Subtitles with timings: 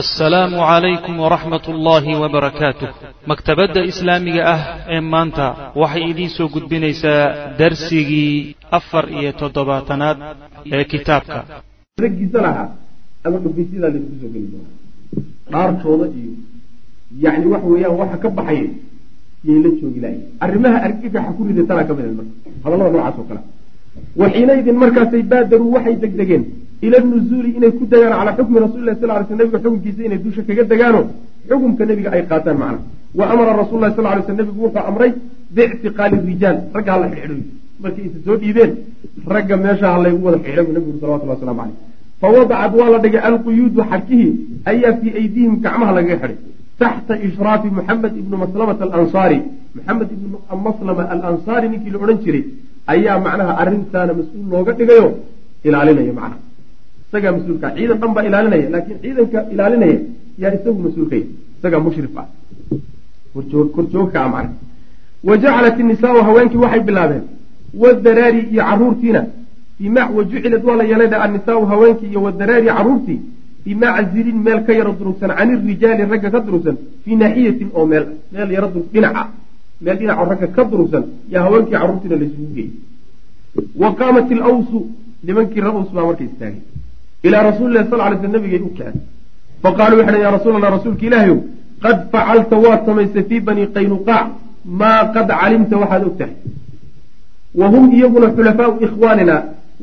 [0.00, 2.88] assalaamu calaykum waraxmat ullaahi wabarakaatuh
[3.30, 4.60] maktabadda islaamiga ah
[4.94, 5.46] ee maanta
[5.82, 7.22] waxay idiin soo gudbinaysaa
[7.60, 10.18] darsigii afar iyo toddobaatanaad
[10.76, 11.38] ee kitaabka.
[15.52, 16.32] Dhaartooda iyo
[17.24, 18.66] yani waxa weeyaan waxa ka baxaya
[19.48, 22.32] yay la joogi lahay arrimaha argagaxa ku ridatanaa ka mid marka.
[22.64, 23.40] Hadallada noocaas oo kale.
[24.20, 26.44] Waxiinaydin markaasay baadaruu waxay degdegeen
[26.82, 30.18] ila nuzuuli inay ku degaan calaa xukmi rasuli lah sal ly sl nabiga xukunkiisa inay
[30.18, 31.00] dusha kaga degaano
[31.48, 32.78] xukumka nebiga ay qaataan macna.
[33.14, 35.12] Wa amara rasul lah sal lay sl nebigu wuxuu amray
[35.56, 37.36] biictiqaali rijaal ragga hala xidhiidho
[37.82, 38.70] markay isa soo dhiibeen
[39.34, 41.76] ragga meesha ha wada xidhiidho bu nebigu salawatullah waslamu caleyh
[42.20, 44.32] fawadacad waa la dhigay alquyuudu xadkihii
[44.70, 46.36] ayaa fii aydihim gacmaha lagaga xidhay.
[46.80, 49.38] Taxta ishraafi muxamed ibnu maslamata alansaari
[49.76, 50.36] maxamed ibnu
[50.66, 52.44] maslama alansaari ninkii la odhan jiray
[52.94, 55.08] ayaa macnaha arrintaana mas'uul looga dhigayo
[55.66, 56.43] ilaalinaya macnaha
[57.14, 59.98] isagaa mas'uulka ciidan dhan baa ilaalinaya laakiin ciidanka ilaalinaya
[60.42, 61.26] yaa isagu mas'uulkaya
[61.58, 62.26] isagaa mushrif ah
[63.74, 64.50] korjoogka macna
[65.24, 67.24] wa jacalat innisaau haweenkii waxay bilaabeen.
[67.82, 69.26] Wadaraari iyo caruurtiina
[69.78, 70.24] bima wa
[70.64, 73.20] waa la yeelay annisaau haweenkii iyo wadaraari caruurtii
[73.64, 78.50] bimaczirin meel ka yaro durugsan can irijaali ragga ka durugsan fii naaxiyatin oo meel meel
[78.50, 79.28] yaro dhinaca
[79.80, 82.72] meel dhinaco ragga ka durugsan yaa haweenkii caruurtiina laysugu geeyey
[83.82, 84.86] wa qaamat ilawsu
[85.24, 86.62] nimankii ra'us marka istaagay
[87.26, 88.96] ilaa rasuulilahi sal lay sl nabigay u kacen
[89.62, 91.38] faqaaluu waxay ya rasuul allah rasuulka ilaahayow
[91.84, 94.26] qad facalta waad samaysay fii bani qaynuqaac
[94.80, 96.36] maa qad calimta waxaad og tahay
[97.60, 99.36] wa hum iyaguna xulafaau ikhwaanina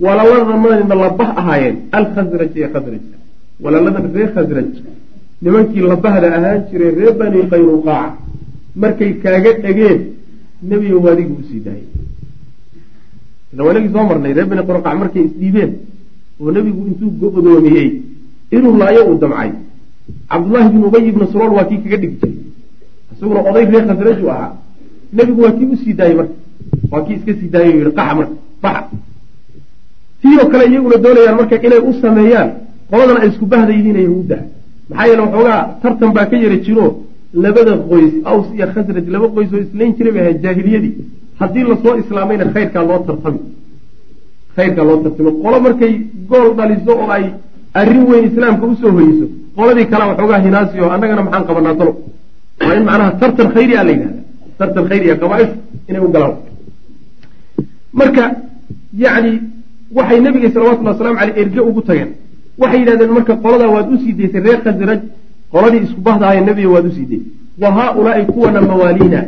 [0.03, 3.03] walaladanadina labah ahaayeen alkhasraj ee khasraj
[3.63, 4.69] walaladan reer khasraj
[5.43, 8.11] nimankii labahda ahaan jiray reer bani qaynuqaac
[8.81, 9.99] markay kaaga dhegeen
[10.69, 11.87] nebigow adigu u sii daayay
[13.53, 15.71] ila wanagii soo marnay reer bani qaynuqaac markay isdhiibeen
[16.41, 17.89] oo nebigu intuu go-doomiyey
[18.55, 19.51] inuu laayo uu damcay.
[20.29, 22.35] Cabdullaahi bin ubay ibnu sulool waa kii kaga dhigi jiray
[23.13, 24.51] isaguna oday reer khasraju ahaa.
[25.17, 26.33] Nebigu waa kii u sii daayey marka.
[26.91, 28.83] Waa kii iska sii daayay yihi qaxa marka baxa.
[30.21, 32.49] Sioo kale iyaguna doonayaan marka inay u sameeyaan
[32.89, 34.37] qoladan ay isku bahda yihiin yahuudda
[34.89, 36.85] maxaa yeele waxoogaa tartan baa ka yara jiro
[37.43, 40.93] labada qoys aws iyo khasraj laba qoys oo islayn jiray bay ahayd jaahiliyadii.
[41.39, 43.39] Haddii la soo islaamayna khayrkaa loo tartami
[44.55, 45.93] khayrkaa loo tartamo qolo markay
[46.29, 47.25] gool dhaliso oo ay
[47.79, 49.25] arrin weyn islaamka u soo hoyso
[49.57, 51.91] qoladii kale waxoogaa hinaasi annagana maxaan qabanaa talo
[52.65, 54.19] waa in macnaha tartan khayri a la yidhahda
[54.59, 55.55] tartan khayriya qabaaishu
[55.89, 56.35] inay u galaan.
[57.99, 58.23] Marka
[59.03, 59.31] yacni
[59.97, 62.09] waxay nebiga salawatullhi waslamu caleyh erge ugu tageen.
[62.61, 64.99] Waxay yidhahdeen marka qoladaa waad u sii daysay reer khasraj
[65.53, 67.29] qoladii isku bahdahaye nebiga waad u sii daysay
[67.61, 69.21] wa haa-ulaai kuwana mawaaliina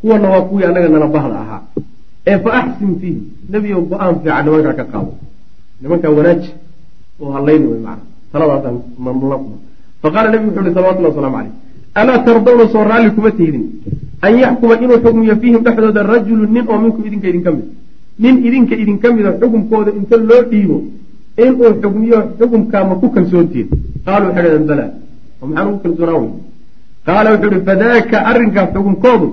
[0.00, 1.60] kuwana waa kuwii annaga nala bahda ahaa
[2.30, 5.12] ee fa axsin fiihim nebigo go'aan fiican nimankaa ka qaado.
[5.82, 6.50] Nimankaa wanaaji
[7.20, 8.02] oo hallayni wey macana
[8.32, 9.36] taladaasaan mamla
[10.02, 11.52] faqaala nebigu wuxu uhi salawatullah waslamu caleyh
[12.00, 13.64] alaa tardawna soo raalli kuma tihdin?
[14.24, 17.66] An yaxkuma inuu xukmiyo fiihim dhexdooda rajulun nin oo minkum idinka idinka mid.
[18.22, 20.76] Nin idinka idinka mida xukumkooda inta loo dhiibo
[21.44, 23.68] inuu xukmiyo xukumkaa ma ku kalsoontiin.
[24.06, 24.86] Qaalu waxay dhaheen bala.
[25.40, 26.30] Oo maxaan ugu kalsoonaa wey
[27.06, 29.26] qaala wuxuu ihi fadaaka arrinkaas xukumkoodu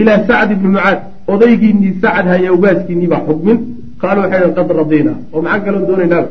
[0.00, 0.98] ilaa sacd ibni mucaad
[1.32, 3.58] odaygiinii sacad haye ugaaskiinii baa xukmin
[4.00, 5.12] qaalu waxay dhaheen qad radiina.
[5.32, 6.24] Oo maxaan kaloo doonaynaa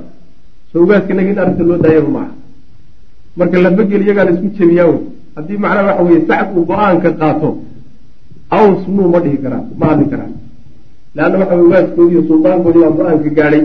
[0.72, 2.32] so ugaaskanaga in arrinta loo daayaba maaha.
[3.38, 5.00] Marka lafagel iyagaa la isku jebiyaa wey.
[5.36, 7.50] Haddii macnaha waxa weye sacd uu go'aanka qaato
[8.58, 10.34] aws nuu ma dhihi karaan ma hadli karaan
[11.16, 13.64] leanna waxa wey ugaaskoodi iyo suldaankoodii baa go'aanka gaadhay.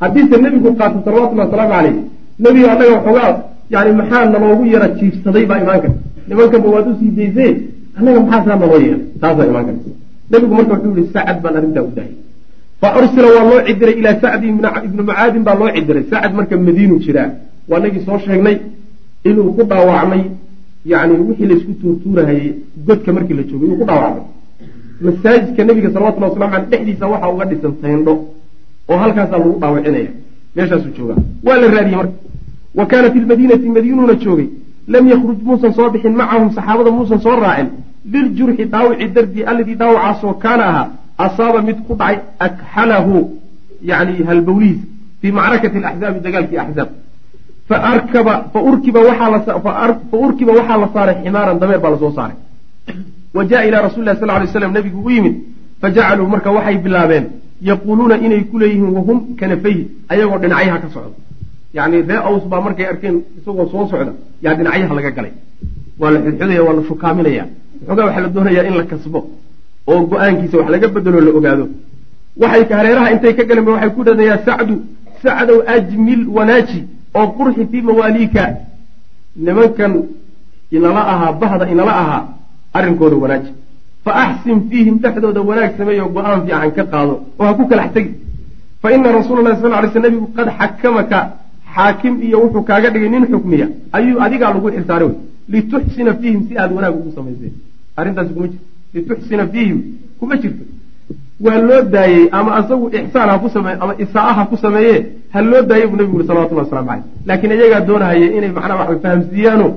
[0.00, 1.96] Haddiise nebigu qaato salawatullahi wasalaamu caleyh
[2.44, 3.32] nebigo annaga waxoogaa
[3.74, 6.00] yani maxaa naloogu yara jiifsaday baa imaan karta.
[6.28, 7.52] Nimankanba waad u sii daysee?
[7.98, 9.02] Annaga maxaasaa naloo yeelay?
[9.20, 9.90] Taasaa imaan karta
[10.30, 12.16] nebigu marka wuxuu yihi sacad baan arrintaa u daayay
[12.80, 16.96] fa ursila waa loo cidiray ilaa sacdi ibnu mucaadin baa loo cidiray sacad marka madiinu
[17.04, 17.30] jiraa
[17.70, 18.56] waa nagii soo sheegnay
[19.28, 20.22] inuu ku dhaawacmay
[20.92, 22.52] yani wixii laysku tuurtuurahayey
[22.86, 24.24] godka markii la joogay inuu ku dhaawacmay.
[25.06, 28.14] Masaajidka nebiga salawatullah waslamu aleh dhexdiisa waxaa uga dhisan tayndho
[28.90, 30.10] oo halkaasaa lagu dhaawacinaya.
[30.56, 31.20] Meeshaasuu joogaa.
[31.46, 32.14] Waa la raadiyey marka.
[32.78, 34.48] Wa kaana fi lmadiinati madiinuuna joogay.
[34.92, 36.14] Lam yakruj muusan soo bixin.
[36.20, 37.68] Macahum saxaabada muusan soo raacin
[38.12, 40.88] liljurxi dhaawici dardi alladii dhaawacaasoo kaana ahaa
[41.26, 43.14] asaaba mid ku dhacay akxalahu
[43.90, 44.80] yani halbowlihiis
[45.20, 46.90] fii macrakati alaxzaabi dagaalkii axzaab
[47.70, 49.00] waxaa urkiba
[50.58, 52.36] waxaa la saaray ximaaran dameer baa la soo saaray
[53.36, 55.34] wa jaa ilaa rasuli lah sal lay slam nebigu u yimid
[55.80, 57.26] fajacaluu marka waxay bilaabeen
[57.70, 59.82] yaquuluuna inay ku leeyihiin wahum kanafayhi
[60.12, 61.16] ayagoo dhinacyaha ka socda
[61.74, 64.12] yani ree aws baa markay arkeen isagoo soo socda
[64.44, 65.32] yaa dhinacyaha laga galay
[66.00, 67.44] waa la xidxidaya waa la shukaaminaya
[67.88, 69.20] waxoogaa waxaa la doonayaa in la kasbo
[69.90, 71.64] oo go'aankiisa wax laga bedelo la ogaado.
[72.42, 74.74] Waxay hareeraha intay ka galeen ba waxay ku dhadayaa sacdu
[75.22, 76.80] sacdow ajmil wanaaji
[77.18, 78.44] oo qurxi fii mawaaliika.
[79.44, 79.92] Nimankan
[80.76, 82.22] inala ahaa bahda inala ahaa
[82.76, 83.50] arrinkooda wanaaji.
[84.04, 88.10] Fa axsin fiihim dhexdooda wanaag sameeyo go'aan fiican ka qaado oo ha ku kalax tegi
[88.82, 91.18] fa ina rasuula lahi sal lay sl nabigu qad xakamaka
[91.74, 93.66] xaakim iyo wuxuu kaaga dhigay nin xukmiya.
[93.96, 95.16] Ayuu adigaa lagu xilsaaray wey
[95.52, 97.54] lituxsina fiihim si aada wanaag ugu samayseen
[97.96, 99.78] arrintaasi kuma jirto lituxsina fiihim
[100.20, 100.64] kuma jirto
[101.44, 104.96] waa loo daayey ama asagu ixsaan ha ku sameeye ama isaa ha ku sameeye
[105.32, 108.98] ha loo daayey buu nebigu uri salawatullah waslamu caleyh laakiin iyagaa doonahaya inay macnaha waxa
[109.04, 109.68] fahamsiiyaano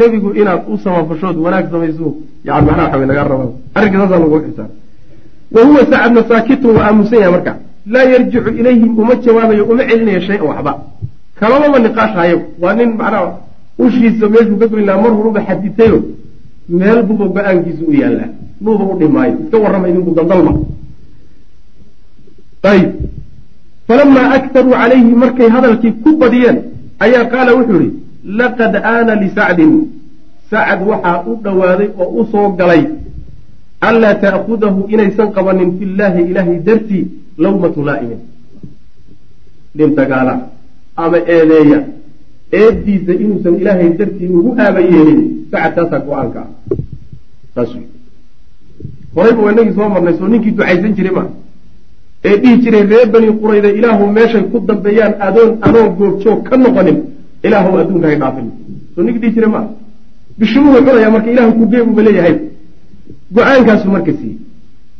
[0.00, 2.08] nebigu inaad u samafashood wanaag samayso
[2.44, 4.72] yani macnaha waxa lagaa raba arrinka saasaa lagu xilsaaray
[5.54, 7.52] wa huwa sacadna saakitun waa aamusan yahay marka
[7.94, 10.72] laa yarjicu ilayhim uma jawaabayo uma celinayo shay-an waxba
[11.40, 13.38] kalamama niqaashahayo waa nin macnaha
[13.78, 15.98] ushiisa meeshuu ka goyn lahaa mar horuba xaditayo
[16.68, 18.30] meel buba go'aankiisa u yaallaa.
[18.60, 20.52] Nuuba u dhimaayo iska warrama idinku daldalma.
[22.72, 22.90] Ayib
[23.88, 26.58] falamaa aktaruu calayhi markay hadalkii ku badiyeen
[27.04, 27.90] ayaa qaala wuxuu ihi
[28.40, 29.72] laqad aana lisacdin
[30.50, 32.82] sacad waxaa u dhowaaday oo u soo galay
[33.88, 37.04] anlaa ta'kudahu inaysan qabanin fi llaahi ilaahay dartii
[37.44, 38.20] lawmatu laa'imin.
[39.76, 40.34] Nin dagaala
[40.96, 41.78] ama eedeeya
[42.52, 45.20] eeddiisa inuusan ilaahay dartii ugu aaba yeelin
[45.50, 46.40] sacad taasaa go'aanka.
[46.40, 46.48] Ah
[47.54, 47.70] saas
[49.16, 51.28] horayba waa inagii soo marnay soo ninkii ducaysan jiray maa
[52.24, 56.98] ee dhihi jiray reer bani qurayda ilaahu meeshay ku dambeeyaan adoon anoon goobjoog ka noqonin
[57.46, 58.48] ilaahu adduunka hay dhaafin.
[58.94, 59.66] Soo ninkii dhihi jiray maa
[60.38, 62.36] bishimuhu xunaya marka ilaahu kugeebuba leeyahay.
[63.34, 64.38] Go'aankaasu marka siiyey.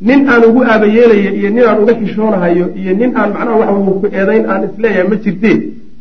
[0.00, 3.92] Nin aan ugu aaba yeelaya iyo nin aan uga xishoonahayo iyo nin aan macnaha waxa
[4.00, 5.56] ku eedayn aan is leeyahay ma jirtee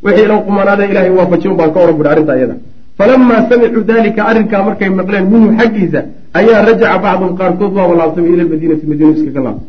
[0.06, 2.56] wixii ilan qumanaadee ilahay waafajiyon baan ka oran buri arrinta iyada.
[2.98, 6.00] Falamaa samicuu dalika arrinkaa markay maqleen minhu xaggiisa
[6.40, 9.68] ayaa rajaca bacdum qaarkood waa walaabtamay ila lmadiinati madiina iskaga laabtay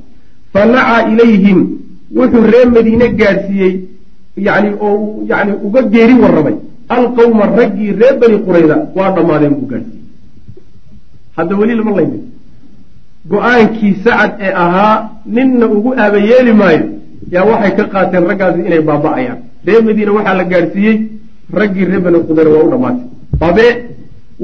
[0.54, 1.58] fanacaa ilayhim
[2.18, 3.72] wuxuu reer madiine gaadhsiiyey
[4.46, 4.92] yani oo
[5.30, 6.56] yani uga geeri warramay.
[6.96, 10.02] Alqawma raggii reer bani qurayda waa dhammaadeen buu gaadhsiiyey.
[11.36, 12.22] Hadda weli lama laynin.
[13.30, 14.94] Go'aankii sacad ee ahaa
[15.36, 16.84] ninna ugu aabayeeli maayo
[17.34, 20.96] yaa waxay ka qaateen raggaasi inay baaba'ayaan reer madiina waxaa la gaadhsiiyey
[21.58, 23.06] raggii reer bani qudayra waa u dhammaatay.
[23.40, 23.72] Baabee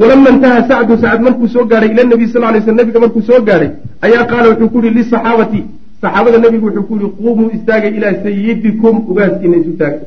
[0.01, 3.41] walama intaha sacdu sacad markuu soo gaadhay ila nabiy sal lay sl nabiga markuu soo
[3.49, 3.71] gaadhay
[4.07, 5.61] ayaa qaala wuxuu ku yihi lisaxaabati
[6.03, 10.01] saxaabada nabigu wuxuu ku yihi quumuu istaaga ilaa sayidikum ugaaskiina isu taaga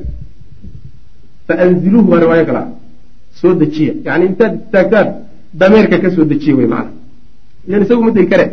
[1.46, 2.62] faanziluuhu waa riwaayo kala
[3.40, 3.92] soo dejiya.
[4.06, 5.08] Yani intaad istaagtaan
[5.60, 6.90] dameerka ka soo dejiya wey macana
[7.68, 8.46] yan isagu ma kare.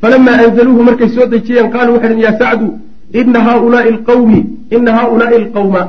[0.00, 2.68] Falamaa anzaluuhu markay soo dejiyeen qaaluu waxay dhen ya sacdu
[3.20, 4.40] ina haaulaai alqawmi
[4.76, 5.80] ina haaulaai alqawma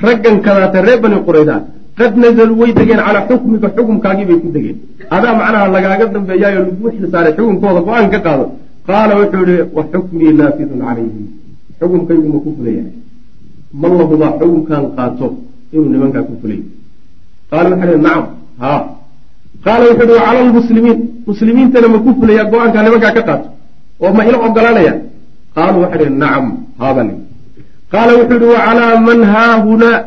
[0.00, 1.56] raggan kadaata reer bani qurayda
[1.98, 4.76] qad nazaluu way degeen calaa xukmika xukumkaagii bay ku degeen.
[5.16, 8.44] Adaa macnaha lagaaga dambeeyaayo lagu xilsaaray xukunkooda go'aan ka qaado.
[8.88, 11.26] Qaala wuxuu ihi wa xukmii naafidun calayhim
[11.78, 12.84] xukumkaygu ma ku fulaya
[13.80, 15.26] ma lahubaa xukumkan qaato
[15.72, 16.60] inuu nimankaa ku fulay
[17.50, 18.24] qaala ihi nacam
[18.62, 18.80] haa.
[19.64, 20.98] Qaala wuxuu ihi wa cala lmuslimiin
[21.28, 23.48] muslimiintana ma ku fulaya go'aankaa nimankaa ka qaato
[24.02, 24.94] oo ma ila ogolaanaya
[25.56, 26.46] qaaluu waxay ihi nacam
[26.80, 27.14] haabani
[27.92, 29.98] qaala wuxuu ihi wa calaa man haahunaa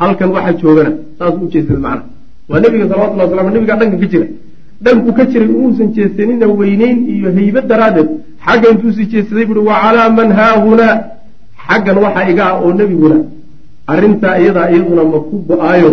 [0.00, 2.04] halkan waxa joogana saas u jeesada macnaha
[2.50, 4.26] waa nebiga salawatullah waslam nebigaa dhanka ka jira
[4.84, 8.08] dhanku ka jiray umuusan jeesanina weyneyn iyo hayba daraaddeed
[8.46, 10.94] xagga intuusii jeesaday buui wa calaa man haahunaa
[11.66, 13.16] xaggan waxaa iga ah oo nebiguna
[13.92, 15.90] arrintaa iyadaa iyaduna ma ku go'aayo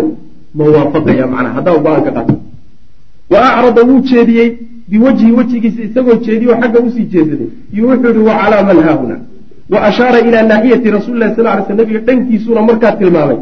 [0.57, 2.33] ma waafaqaya macnaha haddaa go'aan ka qato
[3.31, 4.49] wa acrada wuu jeediyey
[4.91, 9.21] biwajhi wejigiisa isagoo jeediyo xagga u sii jeesaday iyo wuxuu yihi wa calaa man haahunaa
[9.71, 13.39] wa ashaara ilaa naaxiyati rasuuli lahi sal ly sl nabiga dhankiisuuna markaa tilmaamay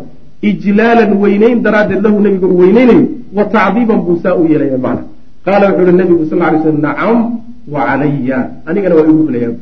[0.49, 3.05] ijlaalan weyneyn daraaddeed lahu nabiga uu weyneynayo
[3.37, 5.03] wa tacdiiban buu saa u yeelaya macna
[5.45, 7.17] qaala wuxuu uhi nabigu sal lay slam nacam
[7.73, 9.55] wa calaya anigana waa igu fulayaa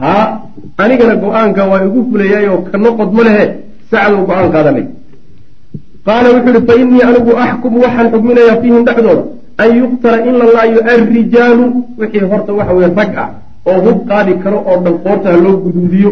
[0.00, 0.26] haa
[0.84, 3.46] anigana go'aanka waa igu fulayaayo ka noqod ma lehe
[3.90, 4.86] sacdow go'aan qaadanay
[6.06, 9.24] qaala wuxuu uhi fa anigu axkumu waxaan xukminayaa fiihim dhexdooda
[9.62, 10.78] an yuqtala in la laayo
[11.98, 13.30] wixii horta waxa weye rag ah
[13.70, 16.10] oo hub qaadi karo oo dhan qoorta ha loo guduudiyo.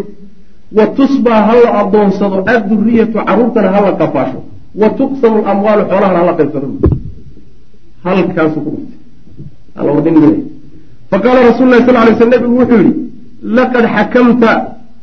[0.77, 4.39] Wa tusbaa ha la adoonsado adduriyatu caruurtana ha la qafaasho
[4.81, 6.69] wa tuqsamu lamwaalu xoolahana hala qaybsado.
[8.05, 8.71] Halkaasu ku
[9.77, 10.37] dhuftay
[11.11, 12.93] faqaala rasul lahi sal lay sl nabigu wuxuu yihi
[13.43, 14.51] laqad xakamta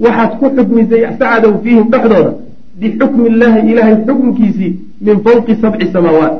[0.03, 2.32] waxaad ku xukmisay sacadow fiihim dhexdooda
[2.79, 4.72] bixukmi illaahi ilaahay xukumkiisii
[5.06, 6.34] min fawqi sabci samaawaat.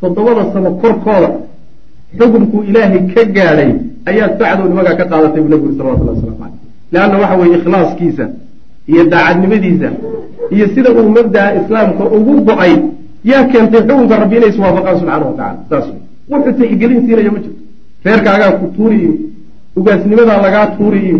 [0.00, 1.30] Toddobada samo korkooda
[2.18, 3.70] xukumkuu ilaahay ka gaadhay
[4.10, 6.58] ayaad sacdow nimankaa ka qaadatay buu nabigu yuri salawatullah waslamu caleyh
[6.92, 8.24] leanna waxa weeye ikhlaaskiisa
[8.90, 9.88] iyo daacadnimadiisa
[10.54, 12.74] iyo sida uu mabda'a islaamka ugu go'ay
[13.24, 17.38] yaa keentay xukunka rabbi inay iswaafaqaan subxaana wa tacala saas wey wuxuu tixgelin siinaya ma
[17.44, 17.60] jirto.
[18.04, 19.12] Reerkaagaa ku tuuri iyo
[19.76, 21.18] ugaasnimadaa lagaa tuuri iyo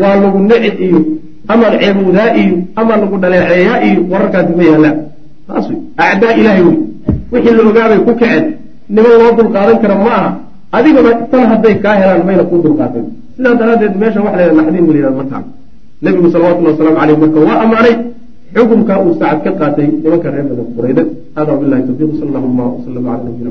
[0.00, 1.00] waa lagu necid iyo
[1.48, 4.96] ama ceebowdaa iyo ama lagu dhaleeceeyaa iyo wararkaasi ma yaallaan
[5.46, 6.78] saas wey acdaa ilaahay wey
[7.32, 8.44] wixii la ogaabay ku kaceen
[8.88, 10.30] niman loo dulqaadan kara ma aha
[10.72, 13.06] adigaba tan hadday kaa helaan mayna kuu dulqaateen.
[13.36, 15.44] Sidaa daraaddeed meesha wax leeda naxdin buu layihahda markaan.
[16.02, 17.94] Nebigu salawatullahi wasalamu caleyh marka waa ammaanay
[18.54, 21.02] xukumka uu saacad ka qaatay nimanka reer banu qurayda.
[21.36, 23.50] Hada wabilahi tawfiiq sal allahuma wasalam cala nabiyina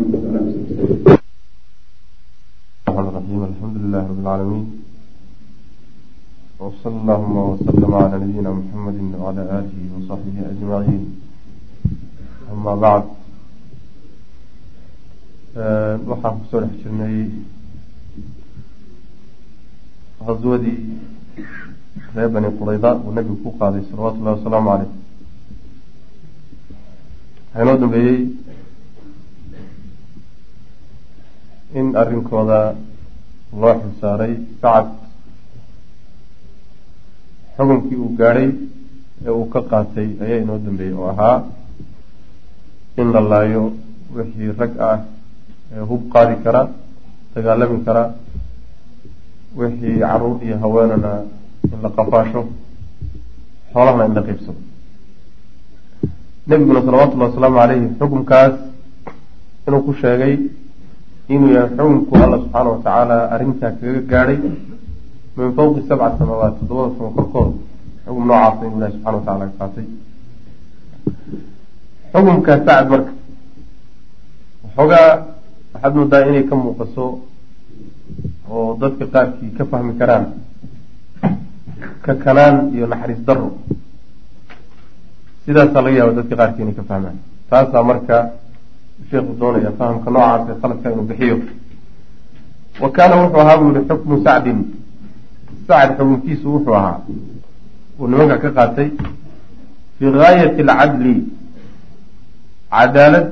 [8.58, 9.78] maxamed wala ali
[15.56, 17.18] waxaan ku soo dhex jirnay
[20.26, 20.80] haswadii
[22.16, 24.90] reer bani qurayda uu nabigu ku qaaday salawaatu ullahi wasalaamu caleyh
[27.54, 28.20] waxaa inoo dambeeyey
[31.80, 32.60] in arrinkooda
[33.62, 34.88] loo xilsaaray sacad
[37.56, 38.50] xukunkii uu gaadhay
[39.26, 41.38] ee uu ka qaatay ayaa inoo dambeeyey oo ahaa
[43.02, 43.64] in la laayo
[44.16, 44.98] wixii rag ah
[45.90, 46.62] hub qaadi kara
[47.36, 48.04] dagaalami kara
[49.60, 51.12] wixii carruur iyo haweenana
[51.74, 52.42] in la qafaasho
[53.74, 54.60] xoolahana in la qiibsado
[56.48, 58.54] nebiguna salawatullahi wasalaamu caleyhi xukunkaas
[59.68, 60.34] inuu ku sheegay
[61.34, 64.38] inuu yahay xukunku alla subxaana watacaala arrintaa kaga gaadhay
[65.38, 67.54] min fawqi sabca samaawaat toddobada samo korkooda
[68.06, 69.86] xukum noocaasa inuu ilahi subxana watacala ka qaatay.
[72.12, 73.12] Xukumkaa sacad marka
[74.64, 75.10] waxoogaa
[75.82, 77.06] waxaad moodaa inay ka muuqaso
[78.50, 80.26] oo dadka qaarkii ka fahmi karaan
[82.06, 83.48] ka kanaan iyo naxariis daro
[85.46, 87.18] sidaasaa laga yaaba dadka qaarkii inay ka fahmaan.
[87.50, 88.18] Taasaa marka
[89.10, 91.36] sheekhu doonaya fahamka noocaas ee khaladka inuu bixiyo.
[92.82, 94.60] Wa kaana wuxuu ahaa buu yihi xukmu sacdin.
[95.68, 96.98] Sacd xukunkiisu wuxuu ahaa
[98.00, 98.88] uu nimanka ka qaatay
[99.98, 101.14] fii gaayati alcadli
[102.72, 103.28] cadaalad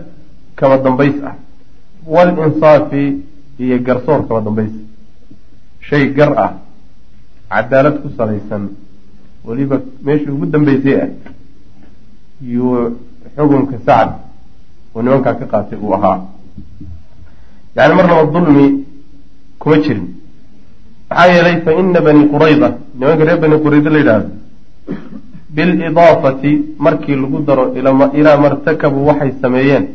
[0.59, 1.35] kaba dambays ah
[2.07, 3.03] walinsaafi
[3.59, 4.71] iyo garsoor kaba dambays
[5.81, 6.51] shay gar ah
[7.49, 8.69] cadaalad ku salaysan
[9.45, 11.09] weliba meeshii ugu dambeysay ah
[12.41, 12.97] yuu
[13.35, 14.11] xukunka sacd
[14.95, 16.19] uu nimankaa ka qaatay uu ahaa.
[17.75, 18.85] Yani marnaba dulmi
[19.59, 20.07] kuma jirin.
[21.09, 24.29] Maxaa yeelay fa ina bani qurayda nimanka reer bani qurayda la yidhaahdo
[25.49, 27.73] bilidaafati markii lagu daro
[28.19, 29.85] ilaa martakabuu waxay sameeyeen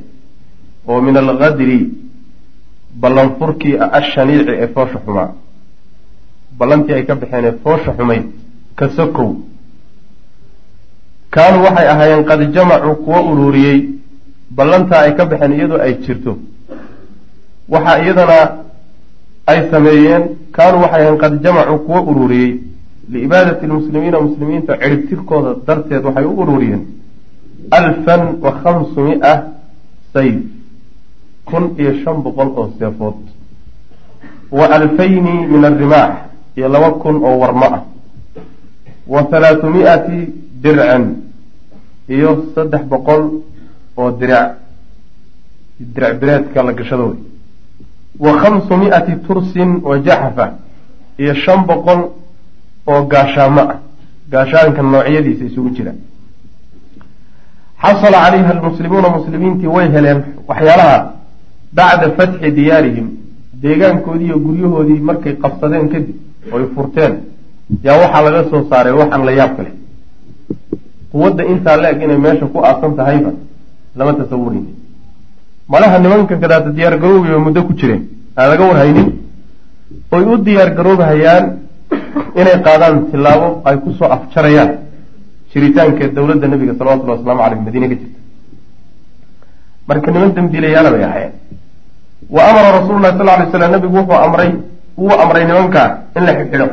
[0.88, 1.78] oo min algadri
[3.00, 5.30] ballanfurkii ashaniici ee foosha xumaa
[6.58, 8.24] ballantii ay ka baxeen ee foosha xumayd
[8.78, 9.30] ka sokow
[11.34, 13.78] kaanuu waxay ahaayeen qad jamacuu kuwa ururiyey.
[14.56, 16.32] Ballantaa ay ka baxeen iyadoo ay jirto.
[17.68, 18.38] Waxa iyadana
[19.46, 20.22] ay sameeyeen
[20.56, 22.60] kaanuu waxay ahayen qad jamacuu kuwa ururiyey.
[23.12, 26.82] Liibaadati lmuslimiina muslimiinta ciribtirkooda darteed waxay u ururiyeen
[27.70, 29.32] alfan wa khamsumia
[30.12, 30.34] sayf
[31.44, 33.14] kun iyo shan boqol oo seefood.
[34.50, 36.12] Wa alfayni min alrimaax
[36.56, 37.82] iyo laba kun oo warmo ah.
[39.06, 40.18] Wa halaahumiati
[40.62, 41.04] dircan
[42.08, 43.22] iyo saddex boqol
[43.96, 44.56] oo dirac.
[45.80, 47.06] Dirac bireedka la gashado.
[47.08, 47.18] Wey
[48.18, 50.54] wa khamsu miati tursin wa jaxfa
[51.18, 52.00] iyo shan boqol
[52.86, 53.78] oo gaashaamo ah.
[54.30, 55.92] Gaashaanka noocyadiisa isugu jira.
[57.82, 61.12] Xasala calayha almuslimuuna muslimiintii way heleen waxyaalaha
[61.76, 63.06] bacda fatxi diyaarihim.
[63.62, 66.16] Deegaankoodii iyo guryahoodii markay qabsadeen kadib
[66.54, 67.12] oy furteen.
[67.86, 69.70] Yaa waxaa laga soo saaray waxaan la yaab kale.
[71.12, 73.30] Quwadda intaa la-eg inay meesha ku aasan tahayba
[73.96, 74.70] lama tasawurayni
[75.72, 78.02] malaha nimanka kadaata diyaar garoobiba muddo ku jireen
[78.36, 79.08] aan laga warhaynin
[80.14, 81.44] oy u diyaar garoobahayaan
[82.40, 84.70] inay qaadaan tilaabo ay ku soo afjarayaan
[85.52, 88.18] jiritaanka dowladda nabiga salawatullahi waslamu caleyh madiine ka jirta.
[89.88, 91.32] Marka niman dambiilayaala bay ahaayeen
[92.30, 94.50] wa amara rasuulu lahi sal lay slam nabigu wuxuu amray
[94.96, 96.66] wuu amray nimankaa in la xidxidho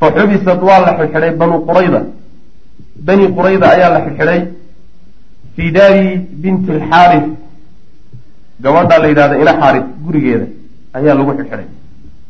[0.00, 2.00] fa xubisat waa la xidxidhay banu qurayda.
[3.06, 4.40] Bani qurayda ayaa la xidxidhay
[5.56, 7.26] fii daari binti alxaaris.
[8.60, 10.46] Gabadha la yidhahda ina xaaris gurigeeda
[10.94, 11.66] ayaa lagu xidxidhay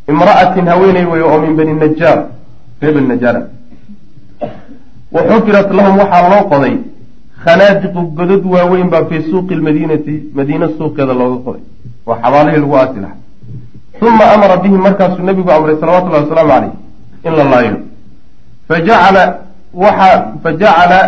[0.09, 2.19] imra'atin haweeney wey oo min bani najaar
[2.81, 3.41] ree bani najaara
[5.15, 6.75] wa xufirat lahum waxaa loo qoday.
[7.45, 11.63] Khanaadiqu godod waaweyn baa fii suuqi lmadiinati madiina suuqeeda looga qoday
[12.09, 13.17] waa xabaalihii lagu aasi lahaa.
[14.09, 16.73] Uma amara bihim markaasuu nabigu amray salawatullahi wasalaamu caleyh
[17.27, 17.77] in la laayo.
[18.69, 19.23] Fajacala
[19.83, 20.09] waxa
[20.43, 21.01] fajacala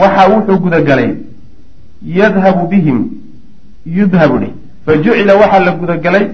[0.00, 1.10] waxa wuxuu gudagalay.
[2.20, 2.98] Yadhabu bihim
[3.98, 4.52] yudhabu dheh
[4.86, 6.24] fajucila waxaa la gudagalay.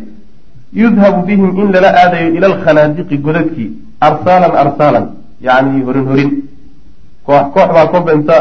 [0.83, 3.71] Yudhabu bihim in lala aadayo ila alkhanaadiqi godadkii.
[4.09, 5.07] Arsaalan arsaalan.
[5.47, 6.30] Yacni horin horin.
[7.26, 8.37] Koox koox baa kolba inta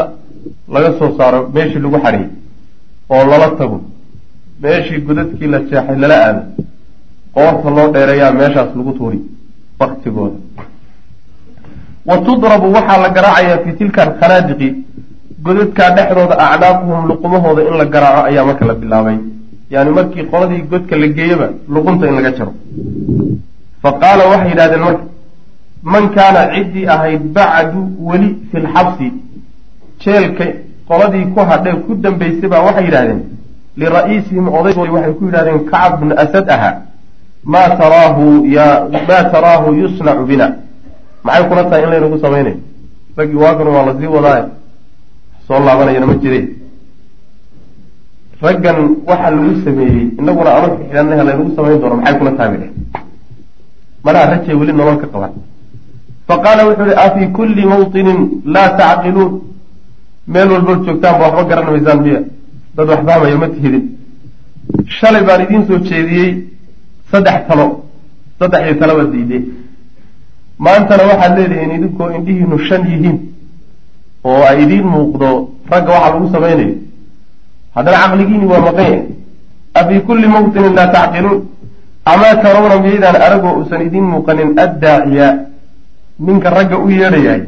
[0.74, 2.28] laga soo saaro meeshii lagu xadhiyay
[3.14, 3.78] oo lala tago
[4.62, 6.42] meeshii godadkii la jeexay lala aado
[7.34, 9.18] qoorta loo dheereeyaa meeshaas lagu tuuri
[9.78, 10.38] baktigooda
[12.08, 14.68] wa tudrabu waxaa la garaacayaa fii tilka alkhanaadiqi
[15.46, 19.18] godadkaa dhexdooda acnaaquhum luqumahooda in la garaaco ayaa marka la bilaabay.
[19.74, 22.52] Yani markii qoladii godka la geeyaba luqunta in laga jaro.
[23.82, 25.04] Fa qaala waxay yidhahdeen marka
[25.92, 29.06] man kaana ciddii ahayd bacdu weli fi lxabsi
[30.04, 30.44] jeelka
[30.88, 33.20] qoladii ku hadhee ku dambaysay baa waxay yidhahdeen
[33.76, 36.74] lira'iisihim odaygoodi waxay ku yidhahdeen kacab bnu asad ahaa
[37.44, 38.24] maa taraahu
[39.08, 40.46] maa taraahu yusnacu bina
[41.24, 42.56] maxay kula tahay in laynagu samaynayo
[43.16, 44.44] raggii waakan waa la sii wadaaye
[45.46, 46.40] soo laabanayana ma jire
[48.42, 52.72] raggan waxa lagu sameeyey inaguna aanu xidhannaha laynagu samayn doono maxay kula tahay bay dheh
[54.04, 55.32] malaha rajay weli nolol ka qaban
[56.28, 58.20] fa qaala wuxuu ihi afii kulli mawtinin
[58.54, 59.32] laa tacqiluun
[60.32, 62.20] meel walbood joogtaanba waxba garan maysaan miya
[62.76, 63.84] dad wax fahmaya ma tihidin.
[64.98, 66.30] Shalay baan idiin soo jeediyey
[67.10, 67.66] saddex talo
[68.38, 69.42] saddexdii talaba diidee
[70.64, 73.18] maantana waxaad leedihiin idinkoo indhihiinu shan yihiin
[74.24, 75.28] oo ay idiin muuqdo
[75.70, 76.74] ragga waxaa lagu samaynayo.
[77.74, 79.02] Haddana caqligiini waa maqan yahay.
[79.74, 81.38] Afii kulli mawtinin laa tacqiluun.
[82.12, 85.26] Amaa tarawna miyaydaan aragoo uusan idiin muuqanin addaaciya
[86.26, 87.42] ninka ragga u yeedhayahay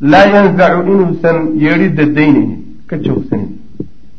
[0.00, 3.50] laa yanzacu inuusan yeedhidda daynaynin ka joogsanin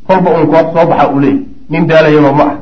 [0.07, 2.57] kolba koox soo baxa uu leeyahy nin daalayaba ma ah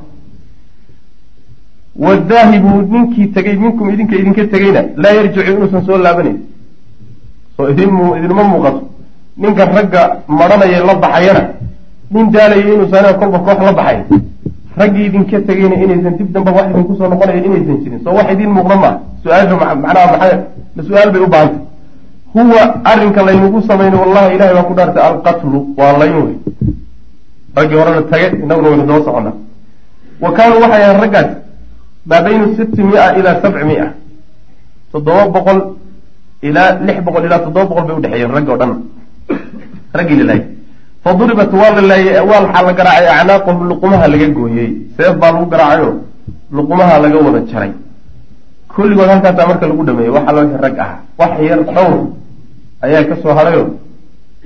[2.06, 6.38] wadaahibu ninkii tegay minkum idinka idinka tegayna laa yarjicu inuusan soo laabanayn
[7.58, 8.82] soo idin idinma muuqato.
[9.38, 11.44] Ninkan ragga madhanaya la baxayana
[12.12, 13.98] nin daalaya inuusan kolba koox la baxay.
[14.78, 18.00] Raggii idinka tegayna inaysan dib damba wax idinku soo noqonaya inaysan jirin.
[18.04, 20.34] Soo wax idiin muuqda maa su'aasha macnaha maxay
[20.76, 21.60] ma su'aal bay u baahantay.
[22.36, 25.60] Huwa arrinka laynagu samayna wallahi ilahay baa ku dhaartay alqatlu.
[25.78, 26.36] Waa layn wey
[27.58, 29.36] raggii horena tage inaguna waynu daba soconnaa.
[30.24, 31.30] Wa kaanuu waxay ahayn raggaas
[32.10, 32.46] maa bayna
[32.90, 33.88] mia ilaa sabci mia
[34.92, 35.60] toddoba boqol
[36.48, 38.72] ilaa lix boqol ilaa toddoba boqol bay udhexeeyeen raggi o dhan.
[39.98, 40.44] Raggii lalaayay
[41.04, 43.08] fa duribat waa la laayay waa waxaa la garaacay?
[43.20, 44.70] Acnaaqahum luqumaha laga gooyey.
[44.98, 45.90] Seef baa lagu garaacayo
[46.52, 47.72] luqumaha laga wada jaray.
[48.76, 51.94] Kulligood halkaasaa marka lagu dhameeyey waxa loo rag ahaa wax yar dhowr
[52.86, 53.64] ayaa ka soo hadhayo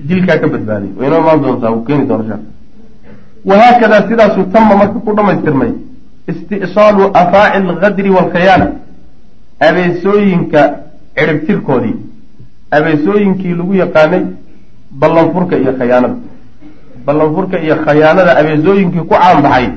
[0.08, 0.91] dilkaa ka badbaaday.
[1.00, 2.43] Waynoo imaan doontaa uu keeni doona sheekh
[3.45, 5.71] wahaakadaa sidaasuu tama marka ku dhamaystirmay
[6.32, 8.67] isti'saalu afaaci alkadri waalkhayaana
[9.67, 10.62] abeesooyinka
[11.17, 11.95] ciribtirkoodii
[12.78, 14.23] abeesooyinkii lagu yaqaanay
[15.02, 16.15] ballanfurka iyo khayaanada
[17.06, 19.67] ballanfurka iyo khayaanada abeesooyinkii ku caanbaxay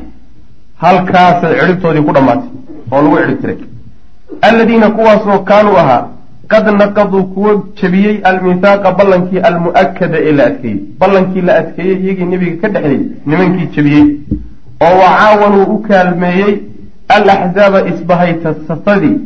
[0.83, 2.49] halkaasay ciribtoodii ku dhammaatay
[2.93, 3.57] oo lagu ciribtiray
[4.49, 6.03] aladiina kuwaasoo kaanuu ahaa
[6.53, 12.57] qad naqaduu kuwo jebiyey almithaaqa ballankii almu'akada ee la adkeeyey ballankii la adkeeyey iyagii nebiga
[12.63, 14.05] ka dhexeeyey nimankii jebiyey
[14.87, 16.53] oo wacaawanuu u kaalmeeyey
[17.17, 19.17] alaxzaaba isbahayta safadii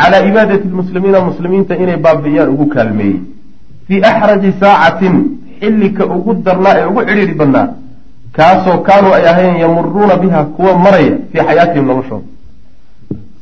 [0.00, 3.16] calaa ibaadati lmuslimiina muslimiinta inay baabi'iyaan ugu kaalmeeyey
[3.86, 5.14] fii axraji saacatin
[5.60, 7.68] xillika ugu darnaa ee ugu cidhiiri badnaa
[8.36, 12.26] kaasoo kaanuu ay ahayn yamuruuna biha kuwa maraya fii xayaatihim noloshooda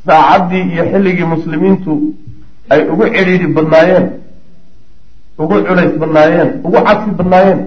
[0.06, 1.92] saacaddii iyo xilligii muslimiintu
[2.70, 4.06] ay ugu cidhiiri badnaayeen
[5.42, 7.60] ugu culays badnaayeen ugu cadsi badnaayeen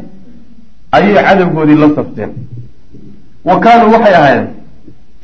[0.96, 2.32] ayay cadowgoodii la safteen.
[3.48, 4.48] Wa kaanuu waxay ahaayeen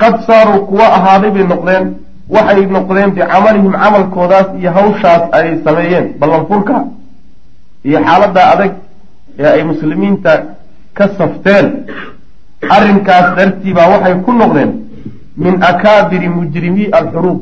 [0.02, 1.84] qad saaruu kuwa ahaaday bay noqdeen
[2.36, 6.76] waxay noqdeen bicamalihim camalkoodaas iyo hawshaas ay sameeyeen ballanfurka
[7.88, 8.72] iyo xaaladda adag
[9.40, 10.32] ee ay muslimiinta
[10.98, 11.66] ka safteen.
[12.76, 14.72] Arrinkaas dartiibaa waxay ku noqdeen
[15.38, 17.40] min akaabiri mujrimii alxuruub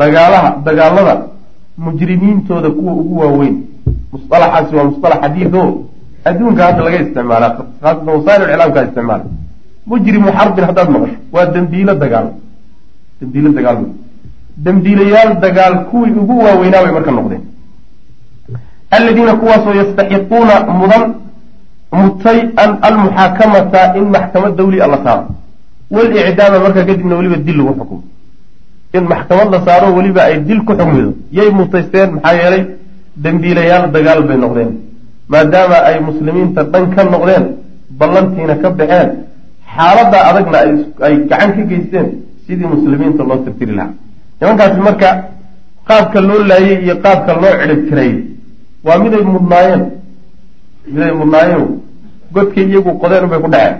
[0.00, 1.14] dagaalaha dagaalada
[1.78, 3.56] mujrimiintooda kuwa ugu waaweyn.
[4.12, 5.64] Musalaxaasi waa musalax xadiid o
[6.24, 7.48] adduunka hadda laga isticmaala.
[7.82, 9.24] Haasatan wasail iclaamkaa isticmaala.
[9.86, 12.26] Mujrimu xarbin haddaad maqasho waa dembiilo dagaal.
[13.20, 13.78] Dembiilo dagaal
[14.56, 17.42] dembiilayaal dagaal kuwii ugu waaweynaa bay marka noqdeen.
[18.90, 21.04] Aladiina kuwaasoo yastaxiquuna mudan
[21.92, 22.38] mutay
[22.88, 25.26] almuxaakamata in maxkamad dawli a la saaro
[25.90, 28.02] walicdaama markaa kadibna weliba dil lagu xukumo
[28.96, 32.62] in maxkamad la saaro weliba ay dil ku xukmido yay mutaysteen maxaa yeelay
[33.24, 34.70] dembiilayaal dagaal bay noqdeen.
[35.32, 37.44] Maadaama ay muslimiinta dhan ka noqdeen
[37.98, 39.08] ballantiina ka baxeen
[39.74, 40.58] xaaladda adagna
[41.06, 42.06] ay gacan ka geysteen
[42.46, 43.94] sidii muslimiinta loo tirtiri lahaa.
[44.40, 45.08] Nimankaasi marka
[45.88, 48.12] qaabka loo laayey iyo qaabka loo cidhib tiray
[48.86, 49.82] waa miday mudnaayeen.
[50.92, 51.64] Miday mudnaayeen.
[52.34, 53.76] Godkay iyagu qodeen unbay ku dhaceen.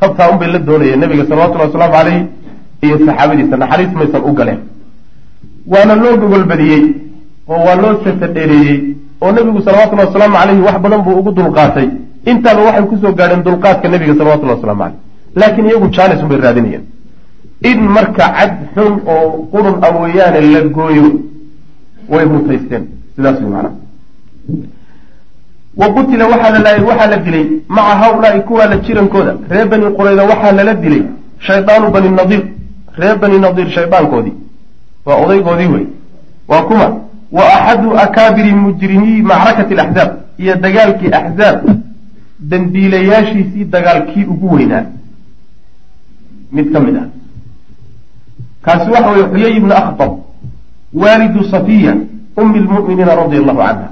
[0.00, 1.00] Tabtaa unbay la doonayeen.
[1.00, 2.20] Nabiga salawatullhi wasalaamu caleyh
[2.86, 4.60] iyo saxaabadiisa naxariis maysan u galeen
[5.72, 6.82] waana loo gogolbadiyey
[7.52, 8.78] oo waa loo sata dheereeyey
[9.22, 11.88] oo nebigu salawatullahi wasalaamu caleyhi wax badan buu ugu dulqaatay.
[12.30, 14.96] Intaaba waxay ku soo gaadheen dulqaadka nebiga salawatullahi waslamu caleyh
[15.40, 16.84] laakiin iyagu jaanis unbay raadinayeen.
[17.70, 21.06] In marka cad xun oo qurun a weeyaane la gooyo
[22.12, 22.84] way mutaysteen.
[23.16, 23.70] Sidaas way macnaha
[25.80, 29.32] wa qutila waxaa la dilay maca hawlaai kuwaa la jirankooda.
[29.50, 31.02] Reer bani qurayda waxaa lala dilay
[31.46, 32.42] shaydaanu bani nadiir
[32.98, 34.34] reer bani nadiir shaydaankoodii
[35.06, 35.86] waa odaygoodii wey
[36.48, 36.86] waa kuma.
[37.32, 41.58] Wa axadu akaabiri mujrimiyi macrakati alaxzaab iyo dagaalkii axzaab
[42.40, 44.84] dambiilayaashiisii dagaalkii ugu weynaa.
[46.52, 47.06] Mid ka mid ah.
[48.62, 50.12] Kaasi waxa weye xuyay ibnu akhtab
[50.94, 51.94] waalidu safiya
[52.36, 53.88] umi lmu'miniina radia allahu canha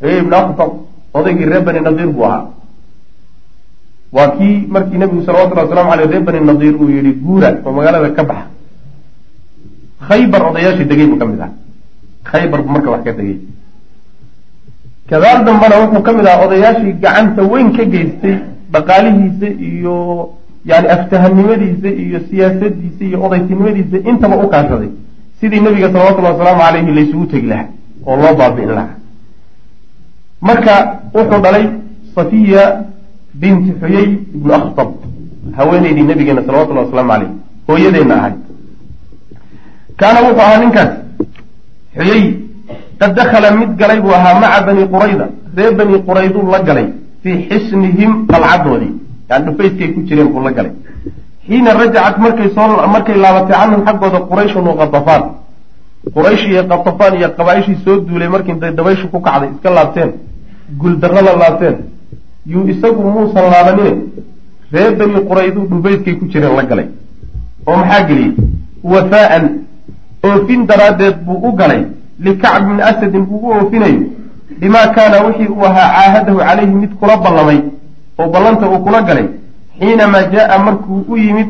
[0.00, 0.70] xuyay ibnu akhtab
[1.14, 2.46] odaygii reer bani nadiir buu ahaa
[4.16, 8.10] waa kii markii nebigu salawatullahi waslamu aleyh reer bani nadiir uu yihi guura oo magaalada
[8.18, 8.46] ka baxa.
[10.08, 11.52] Khaybar odayaashii degay buu ka mid ahaa.
[12.30, 13.36] Khaybar buu marka wax ka degay
[15.10, 18.36] kadaal dambana wuxuu ka mid ahaa odayaashii gacanta weyn ka geystay
[18.72, 19.96] dhaqaalihiisa iyo
[20.70, 24.90] yani aftahanimadiisa iyo siyaasadiisa iyo odaytinimadiisa intaba u kaashaday.
[25.40, 27.68] Sidii nabiga salawatullahi wasalaamu caleyhi laysugu tegi lahaa
[28.06, 28.96] oo loo baabi'in lahaa.
[30.40, 30.74] Marka
[31.14, 31.66] wuxuu dhalay
[32.14, 32.62] safiya
[33.40, 34.88] binti xuyay ibnu akhtab.
[35.56, 37.30] Haweeneydii nabigeena salawatullahi wasalaamu caleyh
[37.68, 38.36] hooyadeenna ahayd.
[40.00, 40.90] Kaana wuxuu ahaa ninkaas.
[41.96, 42.22] Xuyay
[43.00, 46.86] qad dakhala mid galay buu ahaa maca bani qurayda reer bani qurayduu la galay
[47.22, 48.92] fii xisnihim qalcadoodii
[49.30, 50.72] yani dhufayskay ku jireen buu la galay.
[51.46, 55.22] Xiina rajacat markay soo markay laabatay canhum xaggooda qurayshun wa qatafaan.
[56.16, 60.10] Quraysh iyo qatafaan iyo qabaaishii soo duulay markii dabayshu ku kacday iska laabteen.
[60.80, 61.76] Guuldarro la laabteen
[62.46, 63.92] yuu isagu muusan laabanine
[64.72, 66.86] reer bani qurayduu dhufayskay ku jireen la galay.
[67.66, 68.32] Oo maxaa geliyey?
[68.82, 69.44] Wafaa'an
[70.24, 71.82] oofin daraaddeed buu u galay.
[72.20, 74.00] Likacb min asadin uu u oofinayo
[74.60, 77.58] bimaa kaana wixii uu ahaa caahadahu calayhi mid kula ballamay
[78.18, 79.26] oo ballanta uu kula galay.
[79.80, 81.48] Xiinamaa jaa'a markuu u yimid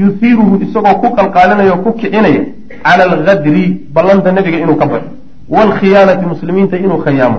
[0.00, 2.42] yuhiiruhu isagoo ku qalqaalinaya oo ku kicinaya
[2.84, 5.08] cala algadri ballanta nebiga inuu ka baxo.
[5.48, 7.38] Waalkhiyaanati muslimiinta inuu khayaamo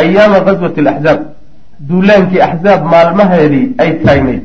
[0.00, 1.20] ayaama gaswati alaxzaab
[1.88, 4.42] duulaankii axzaab maalmaheedii ay taagnayd.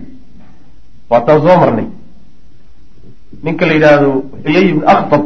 [1.10, 1.88] Waataan soo marnay.
[3.44, 4.10] Ninka la yidhaahdo
[4.44, 5.24] xuyay ibn akhtab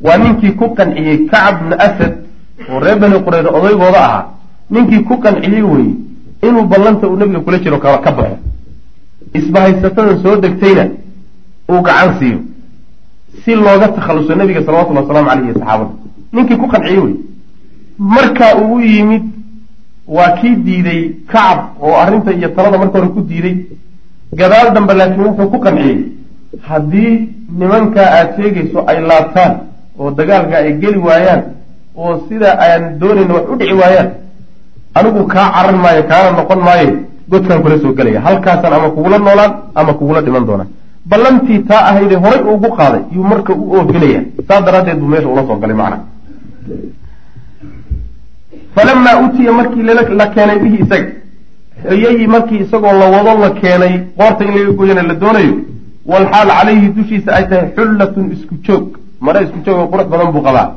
[0.00, 2.12] waa ninkii ku qanciyey kacab bnu asad
[2.70, 4.24] oo reer bani qureyda odaygooda ahaa.
[4.70, 5.94] Ninkii ku qanciyey weye
[6.42, 8.38] inuu ballanta uu nebiga kula jiro ka baxo.
[9.34, 10.84] Isbahaysatadan soo degtayna
[11.70, 12.38] uu gacan siiyo.
[13.44, 15.90] Si looga takhaluso nebiga salawatullhi wasalaamu caleyh iyo saxaabada
[16.32, 17.14] ninkii ku qanciyey wey
[17.98, 19.22] markaa uu u yimid
[20.16, 21.00] waa kii diiday
[21.32, 23.56] kacab oo arrinta iyo talada marka hore ku diiday.
[24.40, 25.96] Gadaal dambe laakiin wuxuu ku qanciyey
[26.68, 27.12] haddii
[27.58, 29.52] nimankaa aada sheegayso ay laabtaan
[30.00, 31.42] oo dagaalka ay geli waayaan
[32.02, 34.08] oo sida aan doonayna wax u dhici waayaan
[34.98, 36.90] anigu kaa carar maayo kaana noqon maayo
[37.30, 38.20] godkaan kula soo gelaya.
[38.26, 40.66] Halkaasaan ama kugula noolaan ama kugula dhiman doonaa
[41.10, 45.42] ballantii taa ahaydee horay ugu qaaday yuu marka u oofinaya saas daraaddeed buu meesha ula
[45.48, 45.98] soo galay macna
[48.80, 51.10] falamaa utiya markii la keenay bihi isaga.
[51.88, 55.54] Xuyayii markii isagoo la wado la keenay qoorta in laga goyana la doonayo
[56.06, 58.96] walxaal calayhi dushiisa ay tahay xullatun isku joog.
[59.20, 60.68] Mare isku joog oo qurux badan buu qabaa.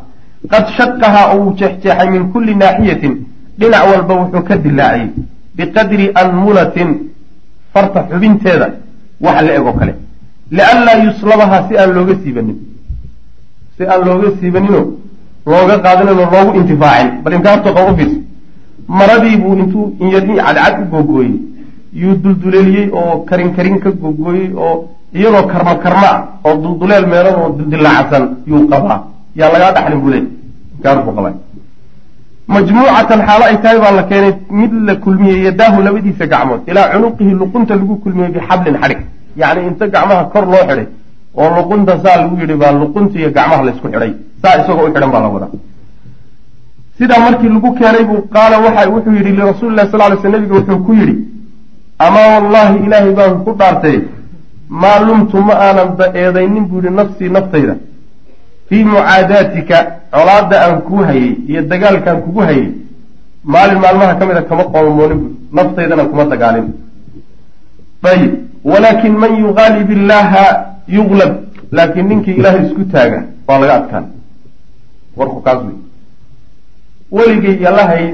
[0.52, 3.14] Qad shaqahaa oo uu jeexjeexay min kulli naaxiyatin
[3.60, 5.10] dhinac walba wuxuu ka dilaaciyey
[5.56, 6.90] biqadri anmulatin
[7.74, 8.68] farta xubinteeda
[9.22, 9.94] wax la eg oo kale.
[10.52, 12.58] Lianlaa yuslabahaa si aan looga siibanin
[13.78, 14.86] si aan looga siibaninoo
[15.52, 18.20] looga qaadaninoo loogu intifaacin bal inkaarto qaba u fiirsa
[19.00, 21.34] maradii buu intuu inyadii cadcad u googooyey
[22.02, 24.76] yuu dulduleeliyey oo karin karin ka googooyey oo
[25.18, 29.00] iyadoo karma karma ah oo dulduleel meelan oo dildilaacsan yuu qabaa.
[29.40, 30.24] Yaa lagaa dhaxlin buu leey
[30.78, 31.34] inkaar buu qabaa
[32.54, 37.32] majmuucatan xaalo ay tahay baa la keenay mid la kulmiyey yadaahu labadiisa gacmood ilaa cunuqihi
[37.42, 39.00] luqunta lagu kulmiyey bixablin xadhig.
[39.42, 40.88] Yacni inta gacmaha kor loo xidhay
[41.42, 44.12] oo luqunta saa lagu yidhi baa luqunta iyo gacmaha laysku xidhay.
[44.42, 45.52] Saa isagoo u xidhan baa la wadaa.
[46.98, 50.56] Sidaa markii lagu keenay buu qaala waxa wuxuu yidhi lirasuuli lahi sal ly sl nabiga
[50.60, 51.16] wuxuu ku yidhi
[52.06, 53.98] amaa wallaahi ilaahay baan ku dhaartay
[54.82, 57.76] maa lumtu ma aanan ba eedaynin buu yihi nafsii naftayda
[58.70, 59.78] fii mucaadaatika
[60.14, 62.68] colaadda aan kuu hayey iyo dagaalkaan kugu hayey
[63.54, 66.68] maalin maalmaha ka mid a kama qoomoonin bu naftaydana kuma dagaalin.
[68.12, 68.32] Ayib
[68.72, 70.46] walaakin man yugaalib illaaha
[70.88, 71.32] yuglab
[71.72, 74.06] laakiin ninkii ilaahay isku taaga waa laga adkaan.
[75.18, 75.76] Warku kaas wey.
[77.12, 78.06] Weligay yalahay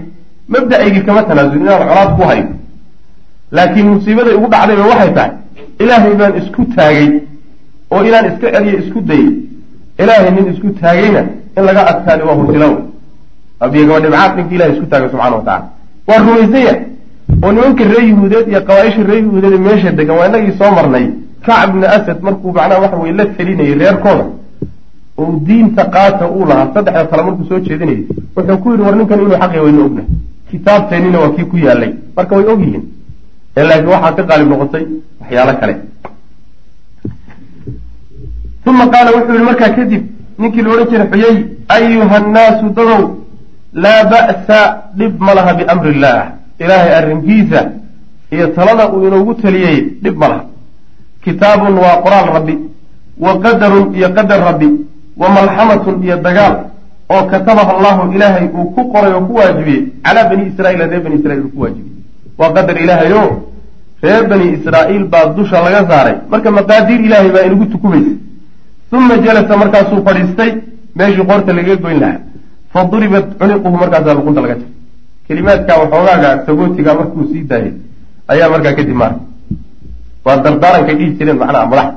[0.49, 2.45] mabda-aygii kama tanaasul inaan colaad ku hayo
[3.51, 5.32] laakiin musiibaday ugu dhacdayba waxay tahay
[5.79, 7.10] ilaahay baan isku taagay
[7.91, 9.29] oo inaan iska celiyo isku dayay
[10.01, 11.21] ilaahay nin isku taagayna
[11.58, 12.84] in laga adkaani waa hurtila wey
[13.60, 15.69] abiyo gaba dhibcaad ninkii ilahay isku taagay subxana wa tacala
[16.08, 16.75] waa rumaysanya
[17.43, 21.05] oo nimanka ree yahuudeed iyo qabaaisha ree yahuudeed ee meesha degan waa inagii soo marnay
[21.45, 24.25] kacb bni asad markuu macnaha waxa weye la telinayay reerkooda
[25.19, 28.04] oo diinta qaata uu lahaa saddexda tala markuu soo jeedinayay
[28.36, 30.04] wuxuu ku yidhi war ninkan inuu xaqi wayna ogna.
[30.52, 32.84] Kitaabteennina waa kii ku yaalay marka way og yihiin.
[33.58, 34.84] Ee laakiin waxaa ka qaalib noqotay
[35.21, 35.73] waxyaalo kale.
[38.69, 40.04] Uma qaala wuxuu yihi markaa kadib
[40.39, 41.36] ninkii la odhan jiray xuyay
[41.75, 43.02] ayuha annaasu dadow
[43.84, 44.60] laa ba'sa
[44.99, 46.25] dhib ma laha biamri illaah
[46.63, 47.62] ilaahay arrinkiisa
[48.36, 50.43] iyo talada uu inoogu taliyey dhib ma laha
[51.23, 52.55] kitaabun waa qoraal rabbi
[53.25, 54.69] wa qadarun iyo qadar rabbi
[55.21, 56.55] wa malxamatun iyo dagaal
[57.13, 61.15] oo katabaha allahu ilaahay uu ku qoray oo ku waajibiyey calaa bani israiila reer bani
[61.19, 61.95] israiil uu ku waajibiyey.
[62.39, 63.23] Waa qadar ilaahay o
[64.03, 66.15] reer bani israa'iil baa dusha laga saaray.
[66.32, 68.13] Marka maqaadiir ilaahay baa inagu tukumaysa.
[68.91, 70.51] Uma jalasa markaasuu fadhiistay
[70.95, 72.19] meeshii qoorta lagaga goyn lahaa.
[72.73, 74.73] Fa duribat cuniquhu markaasaa luqunta laga jaray
[75.27, 77.73] kelimaadka waxoogaaga sagootiga markuu sii daayay
[78.34, 79.19] ayaa markaa kadib maarka
[80.25, 81.89] waa dardaarankay dhihi jireen macnaha madax.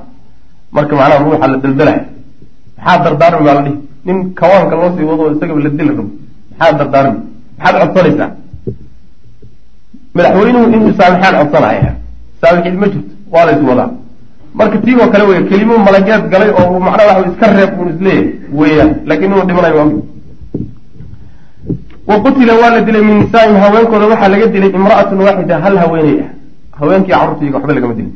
[0.75, 2.03] Marka macnaha ruuxa la daldalaya
[2.79, 3.77] maxaa dardaarmi baa la dhihi?
[4.07, 6.05] Nin kawaanka loo sii wado oo isagaba la dili rabo.
[6.59, 7.19] Maxaa dardaarmi?
[7.59, 8.29] Maxaad codsanaysaa?
[10.15, 11.91] Madaxweynuhu inuu saamixaan codsanaya
[12.41, 13.13] saamixid ma jirto.
[13.33, 13.91] Waa la is wadaa.
[14.59, 17.99] Marka tii oo kale wey kelimo malageed galay oo macnaha waxa iska reeb uun is
[18.07, 18.27] leeyahay
[18.59, 19.89] weeyaan laakiin inuu dhimanayo waa
[22.09, 24.07] wa qutila waa la dilay min nisaa'im haweenkooda.
[24.13, 26.31] Waxaa laga dilay imra'atun waaxida hal haweeney ah
[26.83, 28.13] haweenkii carruurtayga waxba lagama dilin.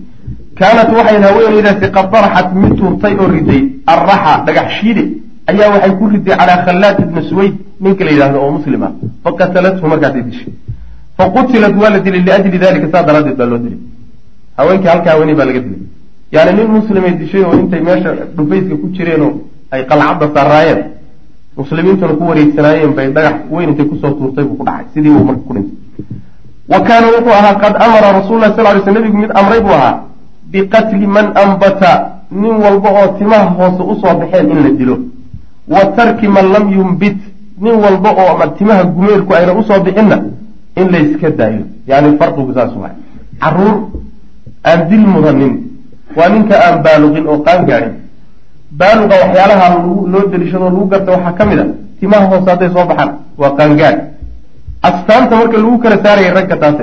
[0.58, 3.60] Kaanat waxay haweeneydaasi qad daraxat mid tuurtay oo riday
[3.92, 5.04] arraxa dhagax shiide
[5.50, 8.92] ayaa waxay ku riday calaa khallaad ibni suwayd ninka la yidhahdo oo muslim ah
[9.24, 10.52] faqatalathu markaasay dishay.
[11.18, 13.78] Faqutilat waa la dilay liajli dalika saa daraaddeed baa loo dilay.
[14.58, 15.80] Haweenkii halka haweeney baa laga dilay.
[16.34, 19.32] Yani nin muslimay dishay oo intay meesha dhufayska ku jireenoo
[19.72, 20.80] ay qalcadda saaraayeen
[21.60, 24.86] muslimiintuna ku wareegsanaayeen bay dhagax weyn intay ku soo tuurtay buu ku dhacay.
[24.94, 25.74] Sidii buu marka ku dhintay
[26.76, 29.72] wa kaana wuxuu ahaa qad amara rasul lah sal ly sl nabigu mid amray buu
[29.72, 30.00] ahaa
[30.52, 31.92] biqatli man ambata
[32.30, 34.96] nin walba oo timaha hoose u soo baxeen in la dilo
[35.68, 37.16] wa tarki man lam yumbit
[37.58, 40.16] nin walba oo ama timaha gumeerku ayna u soo bixinna
[40.76, 42.92] in layska daayo yani farqigu saas waay
[43.40, 43.76] carruur
[44.64, 45.54] aan dil mudanin
[46.16, 47.94] waa ninka aan baaluqin oo qaan gaadhin
[48.70, 49.66] baaluqa waxyaalaha
[50.12, 51.66] loo deliishadoo lagu garta waxaa ka mid a
[52.00, 53.98] timaha hoose hadday soo baxaan waa qaangaadh
[54.88, 56.78] astaanta marka lagu kala saarayay ragga taas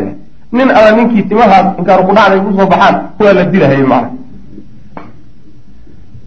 [0.58, 4.10] nin alla ninkii timahaas inkaaru ku dhacday u soo baxaan kuwaa la dilahayay macna.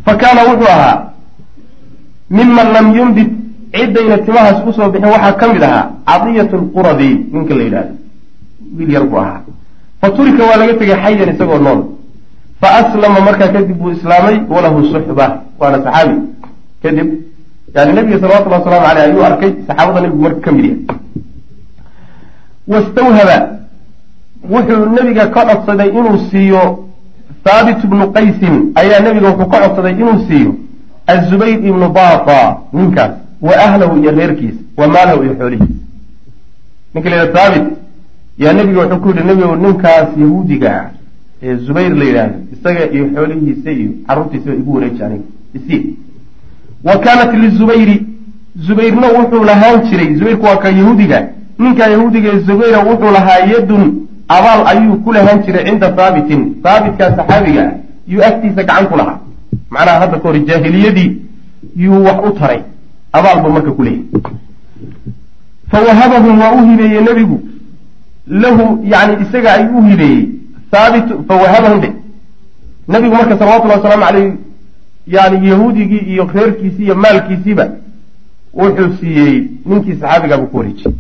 [0.05, 0.97] Fa kaana wuxuu ahaa
[2.31, 3.31] miman lam yumbit
[3.75, 7.95] ciddayna timahaas u soo bixin waxaa ka mid ahaa cadiyat lquradi ninka la yidhahdo
[8.77, 9.41] wiil yar buu ahaa.
[10.01, 11.81] Fa turika waa laga tegay xayan isagoo nool.
[12.61, 15.27] Fa aslama markaa kadib buu islaamay walahu suxba
[15.61, 16.17] waana saxaabi.
[16.83, 17.09] Kadib
[17.75, 21.06] yani nabiga salawatullahi waslamu aleyh ayuu arkay saxaabada nabigu marka ka mid yahay
[22.69, 23.39] wastawhaba.
[24.51, 26.85] Wuxuu nabiga ka codsaday inuu siiyo
[27.45, 28.73] thaabit ibnu qaysin.
[28.75, 30.55] Ayaa nabiga wuxuu ka codsaday inuu siiyo
[31.07, 35.75] azubayr ibnu bata ninkaas wa ahlahu iyo reerkiisa wa maalahu iyo xoolihiisa.
[36.95, 37.67] Ninka la yidhaha thaabit
[38.39, 40.91] yaa nabiga wuxuu ku yidhi nebigow ninkaas yahuudiga ah
[41.43, 45.25] ee zubayr la yidhaahdo isaga iyo xoolihiisa iyo carruurtiisaba igu wareeji aniga
[45.55, 45.97] isii
[46.85, 48.07] wa kaanat lizubayri
[48.67, 50.15] zubayrna wuxuu lahaan jiray.
[50.15, 53.83] Zubayrku waa ka yahuudiga ninkaa yahuudiga ee zubayra wuxuu lahaa yadun
[54.29, 57.73] abaal ayuu ku lahaan jiray cinda thaabitin thaabitkaa saxaabiga ah
[58.13, 59.19] yuu agtiisa gacan ku lahaa.
[59.71, 61.11] Macnaha hadda ka hor jaahiliyadii
[61.85, 62.61] yuu wax u taray.
[63.13, 64.05] Abaal buu marka ku leeyahy
[65.71, 67.39] fa wahabahum waa u hibeeyey nebigu.
[68.29, 70.29] Lahu yani isaga ay u hibeeyey
[70.73, 71.91] haabit fa wahabahum dhe
[72.89, 74.33] nebigu marka salawatullahi wasalaamu caleyh
[75.07, 77.67] yani yahuudigii iyo reerkiisii iyo maalkiisiiba
[78.55, 80.95] wuxuu siiyey ninkii saxaabigaabuu ku wareejiyey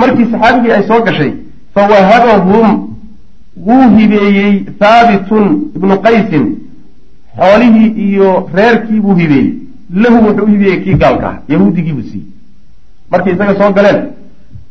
[0.00, 1.32] markii saxaabigii ay soo gashay
[1.74, 2.68] fawahabahum
[3.66, 6.44] wuu hibeeyey thaabitun ibnu qaysin.
[7.38, 9.48] Xoolihii iyo reerkiibuu hibeeyey.
[10.02, 12.26] Lahu wuxuu u hibeeyey kii gaalka ah yahuudigiibuu siiyey.
[13.10, 13.98] Markay isaga soo galeen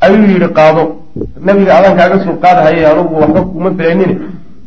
[0.00, 0.82] ayuu yidhi qaado.
[1.46, 4.12] Nabiga adaan kaaga soo qaadahayay anugu waxba kuma filaynin.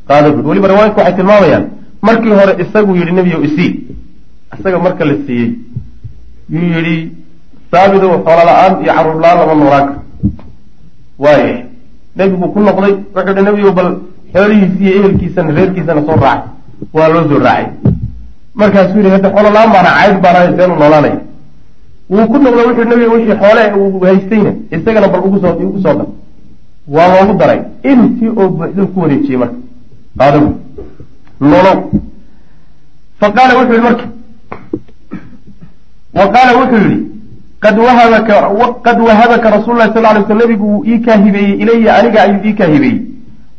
[0.07, 0.27] Qaado.
[0.35, 1.65] Bud weliba riwaayadku waxay tilmaamayaan.
[2.01, 3.71] Markii hore isagu yidhi nebiyow isii
[4.59, 5.49] isaga marka la siiyey
[6.53, 6.95] yuu yidhi
[7.71, 10.01] thaabidow xoola la'aan iyo carruur la'aan lama noolaan karo
[11.19, 11.65] waaya
[12.15, 13.89] nebigu ku noqday wuxuu hi nebiyow bal
[14.33, 16.49] xoolihiisi iyo ehelkiisana reerkiisana soo raacay.
[16.93, 17.65] Waa loo soo raacay.
[18.55, 21.19] Markaasuu yidhi hadda xoolo la'aan baana cayd baana seenu noolaanaya
[22.09, 25.93] wuu ku noqday wuxuu nebiga wixii xoole uu haystayna isagana bal ugu soo igu soo
[25.99, 26.07] dar
[26.95, 27.59] waa loogu daray.
[27.83, 29.55] Intii oo buuxduu ku wareejiyey marka
[30.17, 30.49] qaadabu
[31.39, 31.77] nolow
[33.19, 34.05] fa qaala wuxuu yihi marka
[36.17, 36.97] wa qaala wuxuu yihi
[37.63, 38.35] qad wahabaka
[38.85, 42.41] qad wahabaka rasul lahi sal lay sl nabigu wuu ii kaa hibeeyey ilaya aniga ayuu
[42.45, 42.99] ii kaa hibeeyey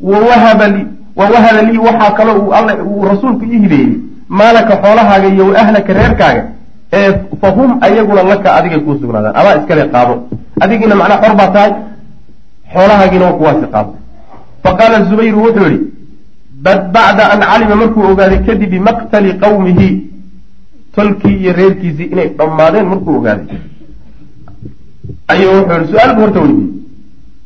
[0.01, 0.87] wawahaba li
[1.17, 3.93] wawahaba lii waxaa kaloo uu alla uu rasuulku ii hibeeyey
[4.29, 6.45] maalaka xoolahaaga iyo wa ahlaka reerkaaga
[6.93, 9.37] ee fa hum ayaguna laka adigay kuu sugnaadaan.
[9.41, 10.15] Adaa iskale qaado.
[10.61, 11.73] Adigiina macnaa xor baa tahay
[12.73, 13.93] xoolahaagiina waa kuwaasi qaado.
[14.63, 15.81] Fa qaala zubayru wuxuu yihi
[16.65, 19.89] bacda an calima markuu ogaaday kadib bimaqtali qawmihi
[20.97, 23.47] tolkii iyo reerkiisii inay dhammaadeen markuu ogaaday
[25.33, 26.71] ayuu wuxuu yihi su'aal bu horta weydiiyey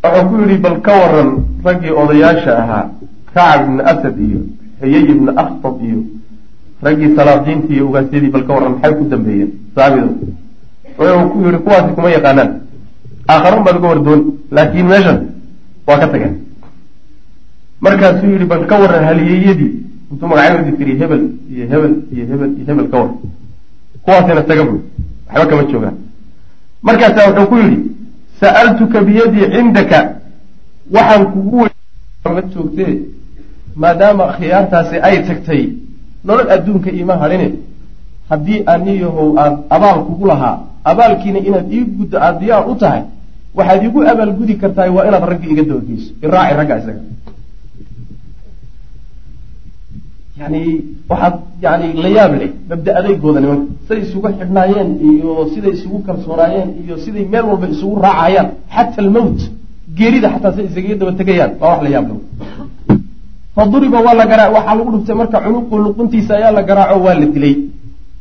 [0.04, 1.30] wuxuu ku yidhi bal ka waran
[1.64, 2.84] raggii odayaasha ahaa
[3.34, 4.40] kacab ibni asad iyo
[4.80, 6.00] xiyay ibni akhtab iyo
[6.84, 9.50] raggii salaadiintii iyo ugaasyadii bal ka warran maxay ku dambeeyeen?
[9.74, 10.08] Saabido
[10.98, 12.50] wuxuu ku yihi kuwaasi kuma yaqaanaan.
[13.32, 14.20] Aakharun baad uga wardoon
[14.56, 15.18] laakiin meeshan
[15.86, 16.34] waa ka tageen
[17.80, 19.72] markaasuu yihi bal ka waran haliyeyadii
[20.12, 21.22] intuu magacyadooda tiriy hebel
[21.52, 23.16] iyo hebel iyo hebel iyo hebel ka waran
[24.04, 24.78] kuwaasina taga buy
[25.28, 25.96] waxba kama joogaan
[26.86, 27.78] markaasaa wuxuu ku yidhi
[28.40, 29.98] sa'altuka biyadii cindaka.
[30.94, 31.66] Waxaan kugu
[32.34, 32.94] ma joogtee?
[33.82, 35.62] Maadaama khiyaartaasi ay tagtay
[36.24, 37.46] nolol adduunka iima hadhine
[38.30, 40.56] haddii aniyahow aad abaal kugu lahaa
[40.90, 43.02] abaalkiina inaad ii guddo aada diyaar u tahay
[43.58, 47.00] waxaad igu abaalgudi kartahay waa inaad ragga iga dabageyso iraaci ragga isaga
[50.40, 50.62] yani
[51.10, 56.70] waxaad yani la yaab leh mabda adeygooda nimanka siday isugu xidhnaayeen iyo siday isugu kalsoonaayeen
[56.84, 59.40] iyo siday meel walba isugu raacayaan xata almowt
[59.98, 62.20] geerida xataa siday isaga daba tegayaan waa wax la yaab leh
[63.54, 67.26] faduriba waa la garaa waxaa lagu dhuftay marka cunuqu luquntiisa ayaa la garaaco waa la
[67.26, 67.56] dilay.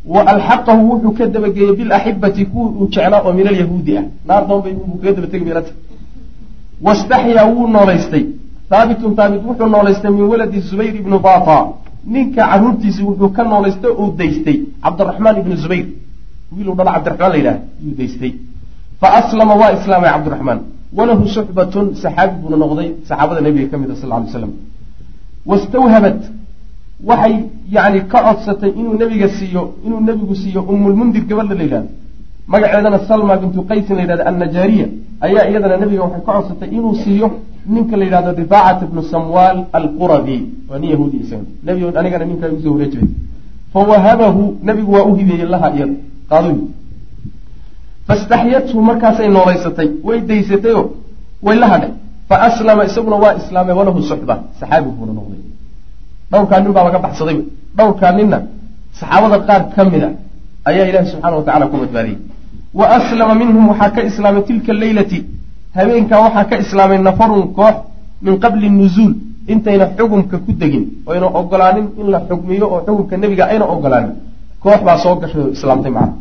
[0.06, 4.06] Wa alxaqahu wuxuu ka dabageeyey bilaxibati kuwii uu jeclaa oo min alyahuudi ah.
[4.28, 5.52] Naar doonbay buu kaga daba tegi
[6.86, 8.26] wastaxyaa wuu noolaystay.
[8.70, 11.58] Haabitun haabit wuxuu noolaystay min waladi zubayr ibni bata
[12.14, 14.58] ninka caruurtiisi wuxuu ka noolaystay uu daystay.
[14.84, 15.86] Cabdiraxmaan ibni zubayr.
[16.56, 18.32] Wiiluu dhala cabdiraxmaan la yidhaha yuu daystay.
[19.02, 20.60] Fa aslama waa islaamay cabdiraxmaan
[20.98, 24.52] walahu suxbatun saxaabi buuna noqday saxaabada nabiga ka mid a sal ly slam
[25.50, 26.20] wastawhabat.
[27.10, 27.36] Waxay
[27.76, 31.90] yani ka codsatay inuu nabiga siiyo inuu nebigu siiyo umulmundir gabadha la yidhahdo
[32.52, 34.88] magaceedana salma bintu qaysin la yidhahdo annajaariya
[35.26, 37.28] ayaa iyadana nebiga waxay ka codsatay inuu siiyo
[37.74, 40.38] ninka la yidhahdo rifaacat ibnu samwaal alqurabi.
[40.70, 43.10] Waa nin yahuudi isaga nebigo anigana ninkaa igu soo wareejibay
[43.74, 45.94] fawahabahu nebigu waa u hibeeyey laha iyada
[46.30, 46.58] qaaduy
[48.08, 50.86] fastaxyathu markaasay noolaysatay way daysatayoo
[51.46, 51.92] way la hadhay
[52.30, 54.36] fa aslama isaguna waa islaamay walahu suxba.
[54.60, 55.42] Saxaabi buuna noqday.
[56.32, 57.38] Dhowrkaa nin baa laga baxsaday.
[57.78, 58.38] Dhowrkaa ninna
[59.00, 60.10] saxaabada qaar ka mid a
[60.70, 62.18] ayaa ilaahi subxaana wa tacala ku badbaadiyey.
[62.80, 65.20] Wa aslama minhum waxaa ka islaamay tilka leylati
[65.76, 67.76] habeenkaa waxaa ka islaamay nafarun koox
[68.26, 69.14] min qabli nuzuul.
[69.54, 74.14] Intayna xugumka ku degin oyna ogolaanin in la xugmiyo oo xugumka nebiga ayna ogolaanin.
[74.64, 76.14] Koox baa soo gashay oo islaamtay macna.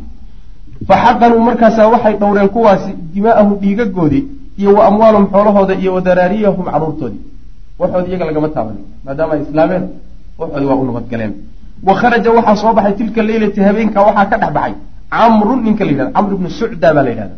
[0.87, 4.23] Fa xaqanuu markaasaa waxay dhowreen kuwaasi dimaa'ahum dhiigagoodii
[4.59, 7.21] iyo wa amwaalahum xoolahooda iyo wa daraariyahum carruurtoodii
[7.79, 9.83] waxoodi iyaga lagama taabanin maadaama ay islaameen
[10.39, 11.31] waxoodi waa u nabadgaleen
[11.87, 14.73] wa kharaja waxaa soo baxay tilka leylati habeenkaa waxaa ka dhex baxay
[15.15, 17.35] camrun ninka la yidhahda camr ibnu sucda baa la yidhahda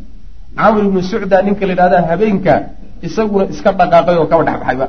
[0.60, 2.60] camr ibnu sucda ninka la yidhahda habeenkaa
[3.08, 4.88] isaguna iska dhaqaaqay oo kaba dhex baxayba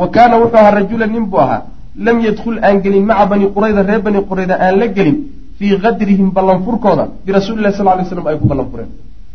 [0.00, 1.60] wa kaana wuxuu ahaa rajulan nin buu ahaa.
[2.06, 5.16] Lam yadkhul aan gelin maca bani qurayda reer bani qurayda aan la gelin
[5.58, 7.04] fii qadrihim ballanfurkooda.
[7.26, 8.90] Birasuulilahi sal lay slam ay ku ballan fureen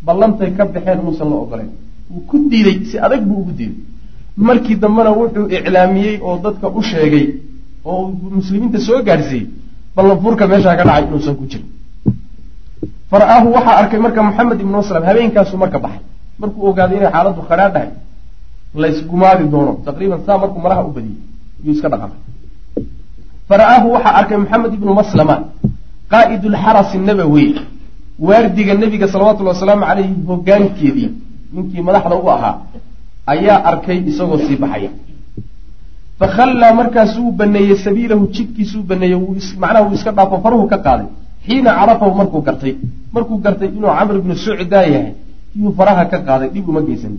[0.06, 1.70] ballantay ka baxeen muusan la ogoleen.
[2.10, 3.78] Wuu ku diiday si adag buu ugu diiday.
[4.46, 7.26] Markii dambena wuxuu iclaamiyey oo dadka u sheegay
[7.90, 8.02] oo
[8.38, 9.46] muslimiinta soo gaadhsiiyey
[9.96, 11.66] ballanfurka meeshaa ka dhacay inuusan ku jirin
[13.10, 16.02] fara-aahu waxaa arkay marka maxamed ibnu aslam habeenkaasuu marka baxay.
[16.40, 17.90] Markuu ogaaday inay xaaladdu khadhaa dhahay
[18.82, 19.72] laysgumaadi doono.
[19.86, 21.18] Taqriiban saa markuu malaha u badiyey
[21.64, 22.20] yuu iska dhaqaaqay.
[23.48, 25.36] Fara-aahu waxaa arkay maxamed ibnu maslama
[26.12, 27.46] qaa'id lxarasi nabawi
[28.28, 31.10] waardiga nebiga salawatullhi wasalaamu calayhi hogaankeedii
[31.54, 32.54] ninkii madaxda u ahaa
[33.32, 34.90] ayaa arkay isagoo sii baxaya.
[36.20, 39.18] Fakhallaa markaasuu baneeyey sabiilahu jidkiisuu baneeyey
[39.62, 41.08] macnaha wuu iska dhaafo faruhu ka qaaday
[41.48, 42.74] xiina carafahu markuu gartay.
[43.14, 45.12] Markuu gartay inuu camr ibnu sucdaa yahay
[45.60, 47.14] yuu faraha ka qaaday dhib uma geysan.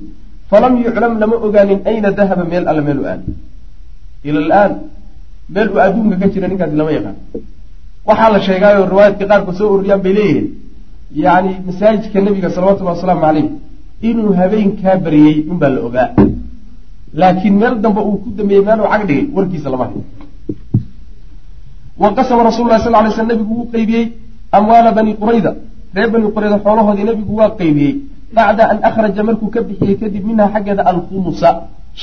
[0.50, 3.34] Falam yuclam lama ogaanin ayna dahaba meel alle meel u aaday
[4.27, 4.71] ila alaan
[5.54, 7.15] meel uu adduunka ka jira ninkaasi lama yaqaan.
[8.08, 10.48] Waxaa la sheegaayoo riwaayadka qaarkood soo ururiyaan bay leeyihiin.
[11.23, 13.48] Yacni masaajidka nebiga salawatullahi wasalaamu caleyh
[14.10, 16.08] inuu habeenkaa baryey unbaa la ogaa.
[17.19, 20.02] Laakiin meel dambe uu ku dambeeyey meel uu cag dhigay warkiisa lama hayo
[22.00, 24.06] waqasama rasul lah sal lay sl nebigu wuu qeybiyey
[24.58, 25.52] amwaala bani qurayda
[25.95, 27.93] reer bani qurayda xoolahoodii nebigu waa qeybiyey
[28.35, 31.50] bacda an akhraja markuu ka bixiyey kadib minha xaggeeda alkhumusa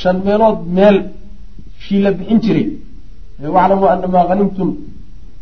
[0.01, 0.97] shan meelood meel
[1.83, 2.67] shii la bixin jiray.
[3.55, 4.69] Waclamuu ana maa hanimtum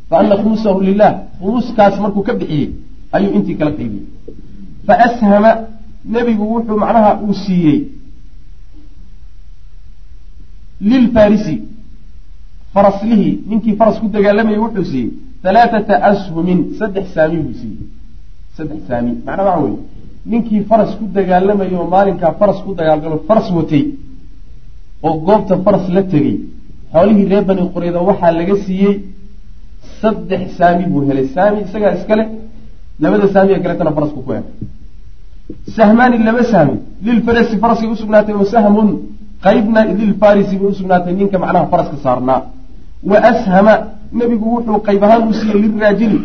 [0.09, 2.69] fa ana khumusahu lilah khumuskaas markuu ka bixiyey
[3.15, 4.05] ayuu intii kala qeybiyey
[4.87, 5.51] faashama
[6.13, 7.79] nebigu wuxuu macnaha uu siiyey
[10.89, 11.55] lilfarisi
[12.75, 15.09] faraslihii ninkii faras ku dagaalamayay wuxuu siiyey
[15.45, 17.83] halaathata ashumin saddex saami buu siiyey.
[18.57, 19.77] Saddex saami macnaa waxa weye
[20.31, 23.83] ninkii faras ku dagaalamayo oo maalinkaa faras ku dagaalgalo faras watay
[25.07, 26.35] oo goobta faras la tegey
[26.93, 28.93] xoolihii reer bani qurayda waxaa laga siiyey
[30.01, 31.27] saddex saami buu helay.
[31.35, 32.23] Saami isagaa iskale
[33.03, 34.45] labada saamiga kaletana farasku ku eg
[35.77, 36.75] sahmaani laba sahmi
[37.07, 38.89] lilfarasi faraskay usugnaatay wa sahmun
[39.45, 42.39] qaybna lilfarisi bay usugnaatay ninka macnaha faraska saarnaa
[43.11, 43.73] wa ashama
[44.19, 46.19] nebigu wuxuu qayb ahaan u siiyey liraajili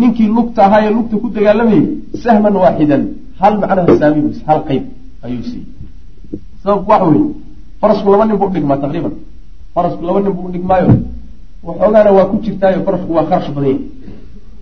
[0.00, 1.84] ninkii lugta ahaa ee lugta ku dagaalamayay
[2.24, 3.02] sahman waaxidan
[3.40, 4.84] hal macnaha saami buu hal qayb
[5.24, 5.66] ayuu siiyey.
[6.62, 7.30] Sababku waxa weeye
[7.80, 9.14] farasku laba nin buu udhigmaa taqriiban.
[9.74, 10.88] Farasku laba nin buu udhigmaayo
[11.66, 13.80] waxoogaana waa ku jirtaayo farasku waa kharash badan yahay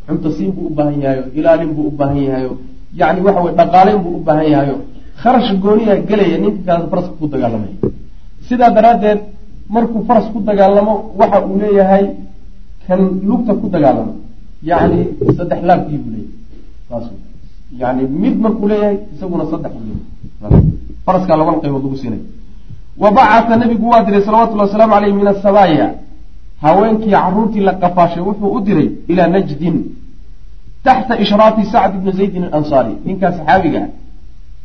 [0.06, 2.52] cuntasiin buu u baahan yahayo ilaalin buu u baahan yahayo
[3.00, 4.76] yani waxa weye dhaqaaleyn buu u baahan yahayo
[5.22, 7.74] kharash gooniya gelaya ninka kaas ku dagaalamaya
[8.48, 9.20] sidaa daraaddeed
[9.68, 12.04] markuu faras ku dagaalamo waxa uu leeyahay
[12.86, 14.12] kan lugta ku dagaalamo.
[14.62, 14.98] Yani
[15.36, 17.14] saddex laabkii buu leeyahay.
[17.80, 19.72] Yani mid markuu leeyahay isaguna saddex
[21.06, 22.22] faraskaa labada qaybood lagu siinay.
[23.02, 25.86] Wa bacata nabigu waa diray salawatullhi wasalaamu aleyh min asabaaya
[26.62, 29.76] haweenkii caruurtii la qafaashay wuxuu u diray ilaa najdin
[30.82, 33.82] taxta ishraafi sacd ibni zaydin alansaari ninkaa saxaabiga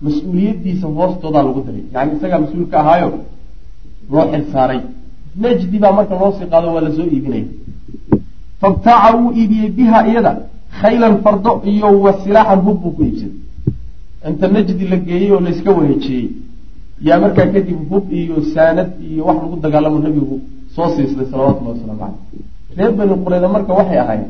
[0.06, 1.84] mas'uuliyadiisa hoostoodaa lagu diray.
[1.94, 3.10] Yani isagaa mas'uul ka ahaayo
[4.10, 4.82] loo xil saaray
[5.42, 7.46] najdi baa marka loo sii qaado waa la soo iibinaya
[8.62, 10.32] fabtaaca wuu iibiyey biha iyada
[10.80, 13.34] khaylan fardo iyo wa silaaxan hub buu ku iibsaday
[14.30, 16.30] inta najdi la geeyey oo layska wareejiyey
[17.08, 20.36] yaa markaa kadib hub iyo saanad iyo wax lagu dagaalamo nabigu
[20.76, 22.46] soo siistay salawatullahi wasalaamu caleyh
[22.78, 24.24] reer bani qureyda marka waxay ahayd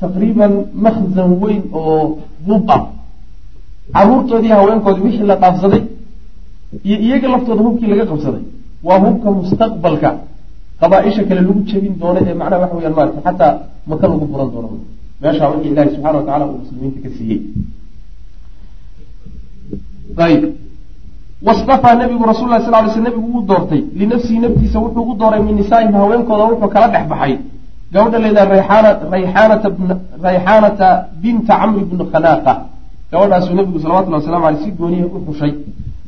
[0.00, 0.52] taqriiban
[0.84, 2.82] makhzan weyn oo hub ah.
[3.94, 5.82] Caruurtoodii haweenkoodii wixii la dhaafsaday
[6.84, 8.44] iyo iyaga laftooda hubkii laga qabsaday
[8.86, 10.10] waa hubka mustaqbalka.
[10.80, 13.54] Qabaa-isha kale lagu jebin doono ee macnaha waxa weyaan maarata xataa
[13.86, 14.68] maka lagu furan doono.
[15.22, 17.40] Meeshaa wixii ilahi subxana wa tacala uu muslimiinta ka siiyey.
[20.26, 20.42] Ayb
[21.46, 23.82] wastafaa nabigu rasul lah sal ly sl nabigu uu doortay.
[24.00, 27.38] Linafsihi naftiisa wuxuu u dooray min nisaa'ihim haweenkooda wuxuu kala dhex baxay.
[27.92, 28.90] Gabadha rayxaana
[30.24, 30.88] rayxaanata
[31.22, 32.52] binta camri bni khanaaqa
[33.12, 35.52] gabadhaasuu nabigu salawatullhi wasalamu aleyh si gooniya u xushay.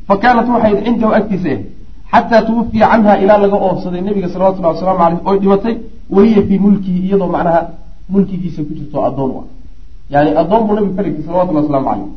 [0.07, 1.74] Fa kaanat waxay cindahu agtiisa ah
[2.11, 5.75] xataa tuwafiya canha ilaa laga oobsaday nabiga salawatullahi wasalaamu aleyh oy dhimatay
[6.15, 7.61] wahiya fii mulkihi iyadoo macnaha
[8.13, 9.47] mulkigiisa ku jirto addoon u ah
[10.13, 12.07] yani addoon buu nabigu ka dhigtay salawatullahi waslamu caleyh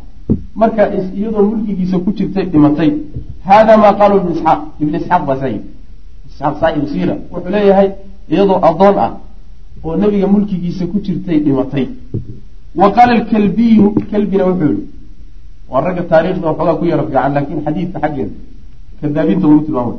[0.61, 0.83] marka
[1.19, 2.91] iyadoo mulkigiisa ku jirtay dhimatay.
[3.49, 5.63] Hada maa qaalu ibn isxaaq ibn isxaaq baa saa yii
[6.29, 7.15] isxaaq saaxibu siira.
[7.33, 7.89] Wuxuu leeyahay
[8.33, 9.11] iyadoo addoon ah
[9.85, 11.87] oo nabiga mulkigiisa ku jirtay dhimatay.
[12.81, 14.83] Wa qaala alkalbiyu kalbina wuxuu yihi
[15.71, 18.35] waa ragga taariikhda waxoogaa ku yaro fiican laakin xadiidka xaggeeda
[19.01, 19.99] kadaabinta lagu tilmaamay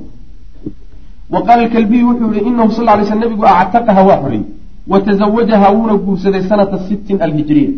[1.30, 4.41] wa qaala alkalbiyu wuxuu yihi inahu sal lay sl nabigu actaqaha waa xorey.
[4.91, 7.70] Wa tazawajaha wuuna guursaday sanata sittin alhijriya.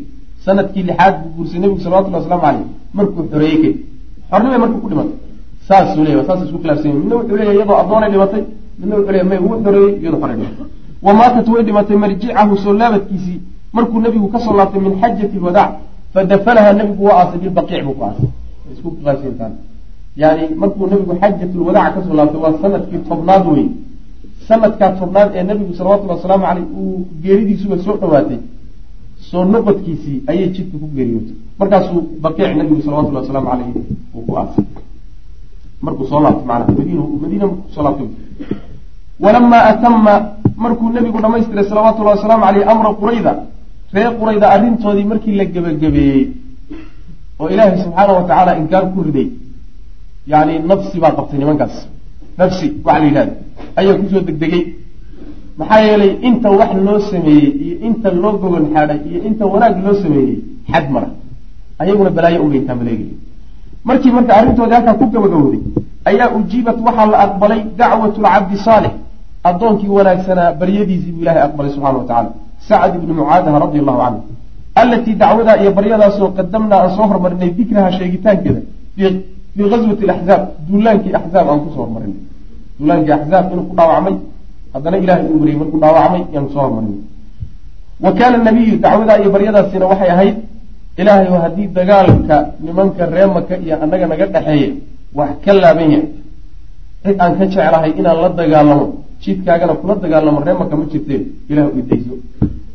[0.45, 3.78] Sanadkii lixaad buu guursaday nabigu salawatullahi waslamu caleyh markuu xoreeyey kadib
[4.32, 5.17] xornimay markuu ku dhimatay.
[5.67, 8.43] Saasuu leeya saas isku khilaafsanya midna wuxuu leeyahy iyadoo addoonay dhimatay
[8.80, 10.65] midna wuxuu leeyahy may wuu xoreeyey iyadoo xore dhimatay.
[11.05, 13.39] Wa maatat way dhimatay marjicahu soo laabadkiisii
[13.74, 15.72] markuu nabigu ka soo laabtay min xajati lwadaac
[16.13, 18.03] fadafanaha nabigu waa aasay bilbaqiic buu ku
[19.09, 19.70] aasay
[20.16, 23.66] yani markuu nabigu xajatulwadaac ka soo laabtay waa sannadkii tobnaad wey
[24.47, 28.39] sanadkaa tobnaad ee nabigu salawatullhi wasalaamu caleyh uu geeridiisuba soo dhawaatay
[29.30, 33.68] soo noqodkiisii ayay jidka ku geeriyootay markaasuu baqiic nabigu salawatullahi wasalaamu caleyh
[34.16, 34.66] uu ku aasay.
[35.86, 38.07] Markuu soo laabtay manaa madiin madiina markuu ku soo laabtay.
[39.24, 40.14] Walamaa atama
[40.64, 43.34] markuu nabigu dhamaystiray salawatullahi wasalaamu caleyh amra qurayda
[43.93, 46.24] reer qurayda arrintoodii markii la gebagabeeyey
[47.39, 49.28] oo ilaahay subxaana wa tacaala inkaar ku riday
[50.28, 51.76] yani nafsi baa qabtay nimankaas
[52.38, 53.34] nafsi waxa la yidhahda
[53.80, 54.63] ayaa ku soo degdegay
[55.57, 59.95] maxaa yeelay inta wax loo sameeyey iyo inta loo gogol xaadhay iyo inta wanaag loo
[60.03, 60.38] sameeyey
[60.72, 61.09] xad mara
[61.82, 63.15] ayaguna balaayo unbay maleegaya
[63.88, 65.61] markii marka arrintoodii halkaa ku gabagabowday
[66.09, 68.93] ayaa ujiibat waxaa la aqbalay dacwatu lcabdi saalix
[69.49, 72.30] addoonkii wanaagsanaa baryadiisii buu ilahay aqbalay subxana wa tacala
[72.69, 74.22] sacd ibni mucaadaha radi allahu canhu
[74.82, 78.61] allatii dacwadaa iyo baryadaasoo qadamnaa aan soo hormarinay dikraha sheegitaankeeda
[79.56, 82.18] fii gazwati axzaab duulaankii axzaab aan ku soo hormarinay
[82.80, 84.16] duulaankii axzaab inuu ku dhaawacmay
[84.74, 86.99] haddana ilahay uu wariyey markuu dhaawacmay yaan ku soo hormarinay
[88.04, 90.36] wa kaana nabiyu dacwadaa iyo baryadaasina waxay ahayd
[91.02, 92.36] ilaahay oo haddii dagaalka
[92.66, 94.70] nimanka reemaka iyo annaga naga dhexeeya
[95.18, 96.08] wax ka laaban yahay.
[97.04, 98.86] Cid aan ka jeclahay inaan la dagaalamo
[99.24, 102.14] jidkaagana kula dagaalamo reemaka ma jirteen ilah idayso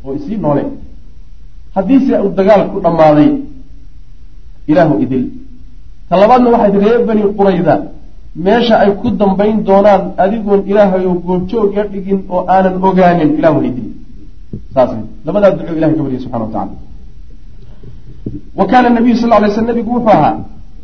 [0.05, 0.63] oo isii noole.
[1.75, 3.29] Haddiise uu dagaal ku dhammaaday
[4.71, 5.23] ilaahu idil
[6.09, 7.75] ta labaadna waxay tii reer bani qurayda
[8.45, 13.91] meesha ay ku dambayn doonaan adigoon ilaahayo goobjoog ga dhigin oo aanan ogaanin ilah weydiiy
[14.73, 14.91] saas
[15.25, 16.67] labadaa duco ilahay ka barya subxana wa
[18.59, 20.35] wa kaana nabiyu sal lay sl nabigu wuxuu ahaa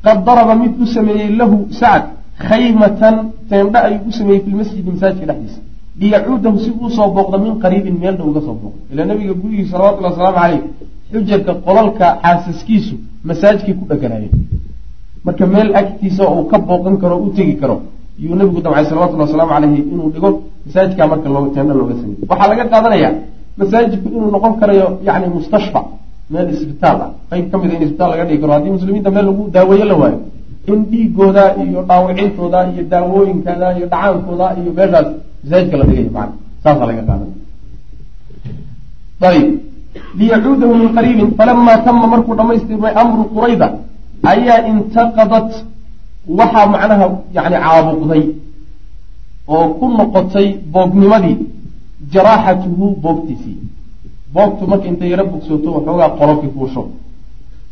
[0.05, 2.05] qad daraba mid u sameeyey lahu sacd
[2.47, 3.15] khaymatan
[3.49, 5.61] teendha ayuu u sameeyey fi lmasjidi masaajidka dhexdiisa.
[5.99, 8.79] Liyacuudahu si uu soo booqdo min qariibin meel dhow uga soo booqdo.
[8.91, 10.61] Ilaa nabiga gurigiisa salawatulli wasalaamu caleyh
[11.11, 12.95] xujarka qolalka xaasaskiisu
[13.29, 14.33] masaajidkay ku dheganaayeen
[15.25, 17.75] marka meel agtiisa uu ka booqan karo u tegi karo
[18.19, 20.29] yuu nabigu damcay salawatullhi wasalaamu caleyhi inuu dhigo
[20.65, 23.13] masaajidkaa marka looga teendha looga sameeyey waxaa laga qaadanayaa
[23.59, 25.81] masaajidku inuu noqon karayo yani mustashfa
[26.29, 27.09] meel isbitaal ah.
[27.29, 30.19] Qayb ka mida in isbitaal laga dhigi karo haddii muslimiinta meel lagu daaweeye la waayo
[30.71, 35.07] in dhiigooda iyo dhaawicintooda iyo daawooyinkooda iyo dhacaankooda iyo meeshaas
[35.43, 37.35] masaajidka la dhigayo macana saasaa laga qaadanaya.
[39.29, 39.47] Ayib
[40.19, 43.67] liyacuudahu min qariibin falamaa tama markuu dhamaystirmay amru qurayda
[44.31, 45.49] ayaa intaqadat
[46.39, 47.05] waxaa macnaha
[47.35, 48.23] yani caabuqday
[49.55, 51.37] oo ku noqotay boognimadii
[52.13, 53.57] jaraaxatuhu boogtiisii
[54.35, 56.81] boogtu marka intay yaro bogsooto waxoogaa qolofkii fuusho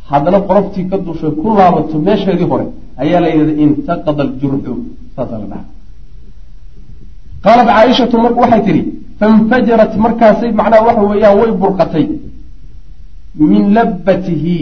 [0.09, 2.65] haddana qoloftii ka duusho ku laabato meesheedii hore
[3.03, 4.73] ayaa la yidhahda intaqada aljurxu
[5.15, 5.63] saasaa la dhaha
[7.43, 8.81] qaalat caaishatu mar waxay tidhi
[9.19, 12.05] fainfajarat markaasay macnaha waxa weeyaan way burqatay
[13.51, 14.57] min labbatihi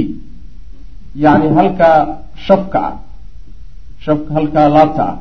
[1.23, 1.97] yani halkaa
[2.47, 2.93] shafka ah
[4.05, 5.15] shafka halkaa laabta ah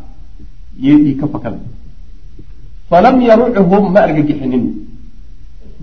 [0.85, 1.63] iyo dhiig ka fakaday
[2.91, 4.65] falam yaruchum ma argagixinin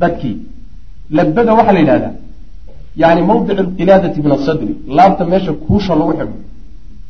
[0.01, 0.35] dadkii
[1.17, 2.13] labada waxaa la yidhahdaa
[3.03, 6.35] yani mawdic alqilaadati min asadri laabta meesha kuusha lagu xidho.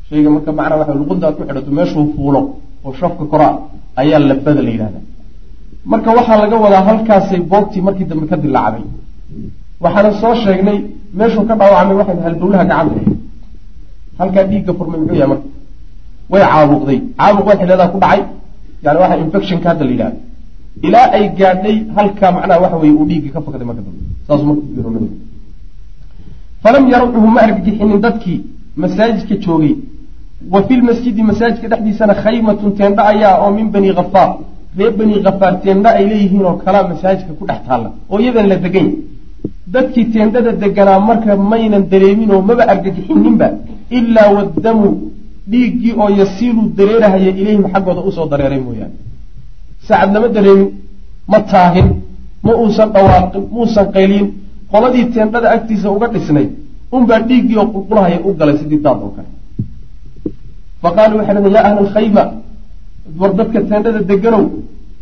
[0.08, 2.42] Shayga marka macnaa waxa luqunta aad ku xidhato meeshuu fuulo
[2.86, 3.54] oo shafka koraa
[4.02, 5.04] ayaa labada la yidhahdaa
[5.92, 8.86] marka waxaa laga wadaa halkaasay boogtii markii dambe ka dilaacday
[9.84, 10.78] waxaana soo sheegnay
[11.18, 13.02] meeshuu ka dhaawacmay waxay halbowlaha gacanta.
[14.20, 15.48] Halkaa dhiigga furmay muxuu yahay marka?
[16.32, 17.00] Way caabuqday.
[17.20, 18.22] Caabuq waxay leedaha ku dhacay.
[18.86, 20.18] Yani waxa infectionka hadda la yidhahda
[20.88, 25.08] ilaa ay gaadhay halkaa macnaha waxa weye uu dhiiggii ka fakday marka dambe saasuu marka
[26.64, 28.40] falam yarawcuhu ma argagixinin dadkii
[28.84, 29.76] masaajidka joogay.
[30.54, 34.30] Wa fi lmasjidi masaajidka dhexdiisana khaymatun teendha ayaa oo min bani hafaar
[34.78, 37.90] reer bani hafaar teendha ay leeyihiin oo kalaa masaajidka ku dhex taalla.
[38.12, 38.90] Oo iyadan la degany
[39.74, 43.48] dadkii teendhada deganaa marka maynan dareemin oo maba argagixininba
[43.98, 44.88] ilaa waddamu
[45.52, 48.96] dhiiggii oo yasiilu dareerahaya ilayhim xaggooda u soo dareeray mooyaane.
[49.88, 50.70] Sacad lama dareemin
[51.32, 51.88] ma taahin
[52.46, 54.28] ma uusan dhawaaqin muusan qayliyin
[54.72, 56.48] qoladii teendhada agtiisa uga dhisnay
[56.96, 59.30] unbaa dhiiggii oo qulqulahaya u galay sidii daad oo kale.
[60.82, 62.24] Fa qaaluu waxay dhaheen yaa ahla alkhayma
[63.20, 64.44] war dadka teendhada deganow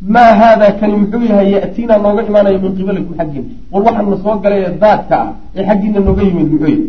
[0.07, 4.61] maa haadaa kani muxuu yahay ya'tiinaa nooga imaanayo min qibalikum xaggiina war waxaana soo galay
[4.83, 6.87] daadka ah ee xaggiina nooga yimid muxuu yahay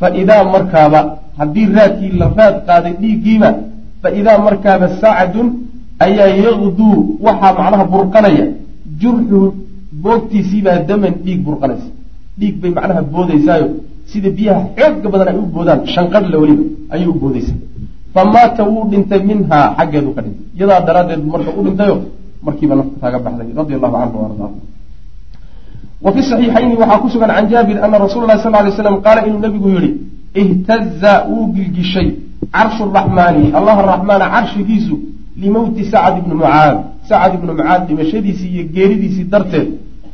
[0.00, 1.00] fa idaa markaaba
[1.38, 3.50] haddii raadkii la raad qaaday dhiiggiiba
[4.02, 5.48] fa idaa markaaba sacdun
[6.06, 8.46] ayaa yaqduu waxaa macnaha burqanaya
[9.00, 9.46] jurxuhu
[10.04, 11.88] boogtiisiibaa daman dhiig burqanaysa
[12.40, 13.68] dhiig bay macnaha boodaysaayo
[14.10, 16.64] sida biyaha xooga badan ay u boodaan shanqadhla weliba
[16.94, 17.58] ayay u boodaysaa
[18.14, 21.96] fa maata wuu dhintay minhaa xaggeedu ka dhintay iyadaa daraaddeed marka u dhintayo
[22.46, 24.50] markiiba nafta kaaga baxday radia allahu canhu ardaa
[26.04, 29.20] wa fi saxiixayni waxaa ku sugan can jaabir ana rasuula lahi sal lay slam qaala
[29.28, 29.90] inuu nabigu yihi
[30.42, 32.08] ihtaza wuu gilgishay
[32.56, 34.96] carshu raxmaani allah raxmaana carshigiisu
[35.42, 36.76] limowti sacad ibni mucaad.
[37.08, 39.68] Sacad ibni mucaad dhimashadiisii iyo geeridiisii darteed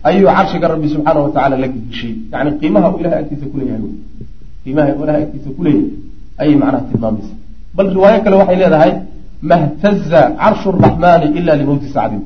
[0.09, 3.83] ayuu carshiga rabbi subxaana wa tacala la gilgishay yani qiimaha uu ilahay agtiisa kuleeyahay
[4.64, 5.91] qiimaha uu ilahay agtiisa kuleeyahay
[6.41, 7.35] ayay macnaha tilmaamaysa
[7.76, 8.93] bal riwaayo kale waxay leedahay
[9.43, 12.22] mahtaza carshu raxmaani ila limowti sacdin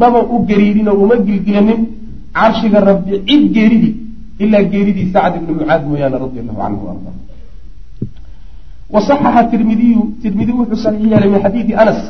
[0.00, 1.80] maba u gariirinoo uma gilgilanin
[2.38, 3.94] carshiga rabbi cid geeridii
[4.42, 7.10] ilaa geeridii sacd ibni mucaad mooyaane radi allahu canhu arda
[8.94, 12.00] wasaxaxa tirmidiyu tirmidi wuxuu saxiix yeelay min xadiidi anas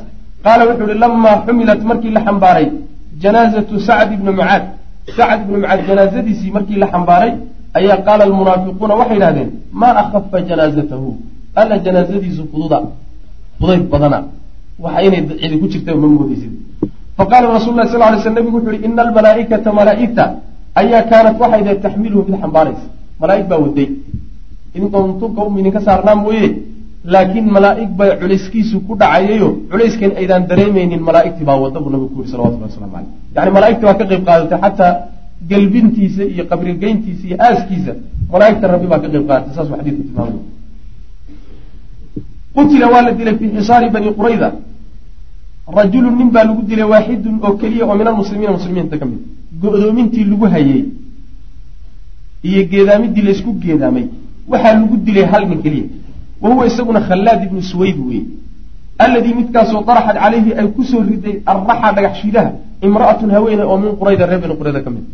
[0.44, 2.66] qaala wuxuu ihi lamaa xumilat markii la xambaaray
[3.22, 4.62] janaazatu sacd ibni mucaad.
[5.16, 7.32] Sacd ibni mucaad janaazadiisii markii la xambaaray
[7.78, 11.08] ayaa qaala almunaafiquuna waxay idhahdeen maa akhafa janaazatahu.
[11.60, 12.78] Alla janaazadiisu fududa
[13.60, 14.18] fudayd badana.
[14.84, 16.52] Waxa inay cidi ku jirta ma moodeysid
[17.18, 20.24] faqaala rasul lah sal lay sl nabigu wuxu uhi ina almalaaikata malaaigta
[20.80, 22.86] ayaa kaanat waxay dee taxmiluhu mid xambaaraysa
[23.22, 23.88] malaaig baa waday.
[24.76, 26.46] Idinkoon tunka idinka saarnaa mooye
[27.04, 32.16] laakiin malaaig baa culayskiisu ku dhacayayo culayskan aydaan dareemaynin malaaigtii baa wada buu nabigu ku
[32.20, 34.92] yuri salawatullah waslamu caleyh yani malaaigtii baa ka qayb qaadatay xataa
[35.50, 37.92] gelbintiisa iyo qabrigeyntiisa iyo aaskiisa
[38.32, 40.40] malaaigta rabbi baa ka qayb qaadatay saasuu xadiidku tilmaamay
[42.54, 44.48] qutila waa la dilay fii xisaari bani qurayda
[45.76, 49.20] rajulu nin baa lagu dilay waaxidun oo keliya oo min almuslimiina muslimiinta ka mid.
[49.62, 50.82] Go-doomintii lagu hayey
[52.48, 54.06] iyo geedaamidii laysku geedaamay.
[54.48, 55.86] Waxaa lagu dilay hal nin keliya.
[56.42, 58.22] Wa huwa isaguna khallaad ibnu suwayd weye
[59.04, 62.50] alladii midkaasoo daraxad calayhi ay ku soo riday arraxa dhagax shiidaha
[62.86, 65.04] imra'atun haweene oo min qurayda reer bani qurayda ka mid.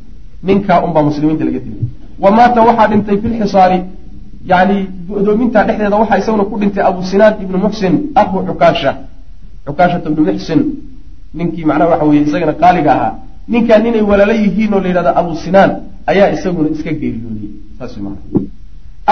[0.46, 1.82] Ninkaa unbaa muslimiinta laga dilay.
[2.22, 3.78] Wa maata waxaa dhintay fi lxisaari
[4.46, 4.76] yani
[5.08, 8.92] go-doominta dhexdeeda waxaa isaguna ku dhintay abu sinaan ibnu muxsin aku cukaasha
[9.66, 10.60] cukaashata ibnu muxsin
[11.34, 13.12] ninkii macnaha waxa weye isagana qaaliga ahaa.
[13.48, 15.70] Ninkaa ninay walaala yihiin oo la yidhahda abu sinaan
[16.10, 18.16] ayaa isaguna iska geeriyoodiyey saas maa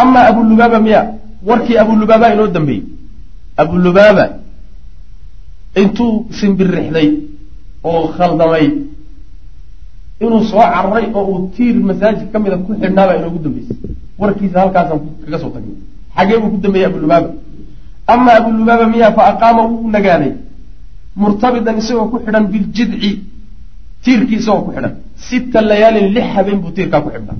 [0.00, 1.00] amaa abulubaaba miya
[1.48, 2.84] warkii abulubaaba inoo dambeeyey.
[3.62, 4.24] Abulubaaba
[5.80, 7.08] intuu simbirixday
[7.84, 8.66] oo khaldamay
[10.24, 13.76] inuu soo cararay oo uu tiir masaajid ka mida ku xidhnaabaa inoogu dambeysay
[14.20, 15.76] warkiisa halkaasaan kaga soo tagnay
[16.16, 17.28] xagee buu ku dambeeyey abulubaaba
[18.12, 20.32] ama abulubaaba miya fa aqaama wuu nagaaday
[21.22, 23.10] murtabidan isagoo ku xidhan biljidci
[24.04, 24.92] tiirkii isagoo ku xidhan.
[25.28, 27.36] Sita layaalin lix habeen buu tiirkaa ku xidhnaa.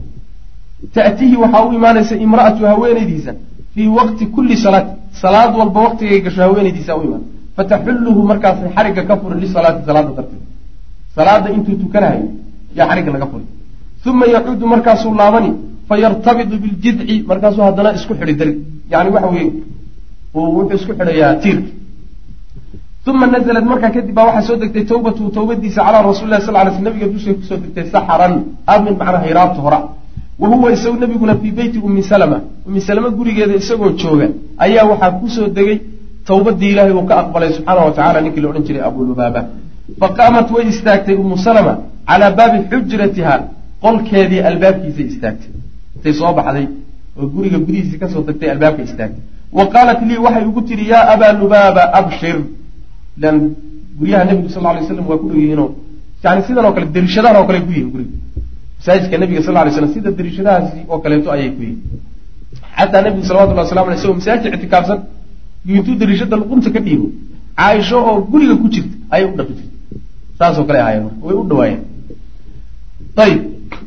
[0.94, 3.32] Ta'tihi waxaa u imaanaysa imra'atu haweenaydiisa
[3.74, 4.90] fii waqti kulli salaati
[5.22, 7.22] salaad walba waqtigay gasho haweenaydiisa u imaan.
[7.56, 10.42] Fataxulluhu markaasay xarigga ka furi lisalaati salaada darteed.
[11.16, 12.26] Salaada intuu tukanahayo
[12.78, 13.44] yaa xarigga laga furi.
[14.10, 15.50] Uma yacuudu markaasuu laabani
[15.89, 18.53] fayartabidu biljidci markaasuu haddana isku xidhi dari
[18.93, 19.51] yani waxa weye
[20.34, 21.70] wuxuu isku xidhayaa tiirka
[23.11, 26.82] uma nazlat markaa kadib baa waxaa soo degtay tawbatu tawbadiisa calaa rasuli lah sal sl
[26.87, 28.32] nabiga dushay ku soo degtay saxaran
[28.74, 29.78] amin macnaa hiraabta hora
[30.41, 32.39] wa huwa isagu nabiguna fii beyti ummi salama.
[32.68, 34.26] Ummi salama gurigeeda isagoo jooga
[34.64, 35.78] ayaa waxaa ku soo degay
[36.30, 39.41] tawbadii ilaahay uu ka aqbalay subxaana wa tacala ninkii la odhan jiray abulubaaba
[40.01, 41.72] faqaamat way istaagtay ummu salama
[42.09, 43.34] calaa baabi xujratiha
[43.84, 45.51] qolkeedii albaabkiisay istaagtay
[45.97, 46.66] intay soo baxday
[47.18, 49.22] oo guriga gudihiisii ka soo tagtay albaabka istaagtay
[49.59, 52.36] wa qaalat lii waxay ugu tidhi yaa abaa lubaaba abshir.
[53.18, 53.36] Ilan
[53.99, 55.68] guryaha nebigu sal lay slam waa ku dhow yihiinoo
[56.24, 58.14] yani sidan oo kale dariishadahan oo kale ku yihiin guriga.
[58.78, 61.80] Masaajidka nabiga sal lay slam sida dariishadahaasi oo kaleeto ayay ku yihiin
[62.78, 64.99] xataa nebigu salawatullah waslamu alay isagoo masaajid ictikaafsan
[65.66, 67.07] yuu intuu dariishada luqunta ka dhiibo.
[67.59, 69.74] Caaisho oo guriga ku jirta ayay u dhafi jirta
[70.38, 71.82] saasoo kale marka way u dhawaayeen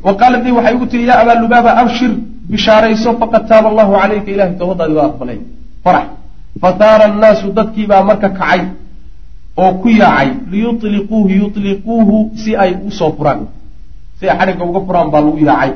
[0.06, 2.12] wa qaalat lii waxay ugu tiri yaa abaa lubaaba abshir
[2.52, 5.38] bishaarayso faqad taaba allahu calayka ilahay toobadaadi waa aqbalay.
[5.84, 6.06] Farax.
[6.62, 8.60] Fataara annaasu dadkiibaa marka kacay
[9.62, 13.40] oo ku yaacay liyuliquuhu yutliquuhu si ay u soo furaan.
[14.18, 15.72] Si ay xadhigga uga furaan baa lagu yaacay.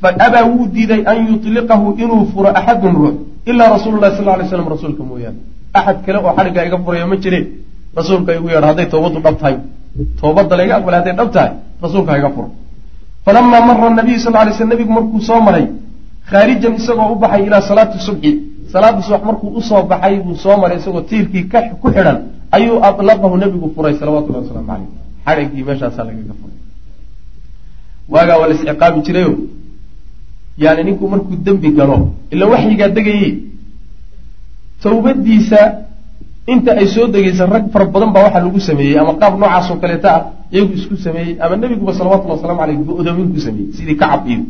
[0.00, 3.16] Fa abaa wuu diiday an yutliqahu inuu furo axadun ruux
[3.50, 5.38] ilaa rasuulu lahi sal lay slam rasuulka mooyaane.
[5.78, 7.46] Axad kale oo xadhigga iga furayo ma jireen
[7.98, 9.56] rasuulka igu yeedho hadday toobaddu dhab tahay
[10.20, 11.50] toobadda layga aqbalay hadday dhab tahay
[11.84, 12.48] rasuulka ha iga furo
[13.26, 15.66] falamaa mara nabiyu sal lay sl nabigu markuu soo maray
[16.30, 18.30] khaarijan isagoo u baxay ilaa salaati subxi
[18.72, 21.44] salaada subax markuu u soo baxay buu soo maray isagoo tiirkii
[21.82, 22.18] ku xidhan
[22.56, 24.88] ayuu atlaqahu nebigu furay salawatullahi wasalaamu caleyh
[25.26, 26.58] xadhiggii meeshaasaa lagaga furay.
[28.12, 29.32] Waagaa waa la isciqaabi jirayo
[30.62, 31.96] yani ninkuu markuu dembi galo
[32.30, 33.32] ila waxyigaa degayey.
[34.82, 35.60] Tawbadiisa
[36.52, 39.78] inta ay soo degaysa rag fara badan baa waxaa lagu sameeyey ama qaab noocaas oo
[39.82, 40.22] kaleeta ah
[40.54, 44.40] iyagu isku sameeyey ama nebiguba salawatullahi waslamu aleyh go-doomin ku sameeyey sidii kacab iyo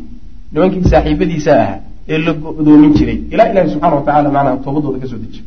[0.53, 1.79] nimankii saaxiibadiisa ahaa
[2.13, 3.19] ee la go-doomin jiray.
[3.33, 5.45] Ilaa ilahi subxana wa tacala macnaha toobadooda ka soo dejiyo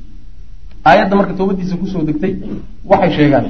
[0.90, 2.34] aayadda marka toobadiisa ku soo degtay
[2.92, 3.46] waxay sheegaan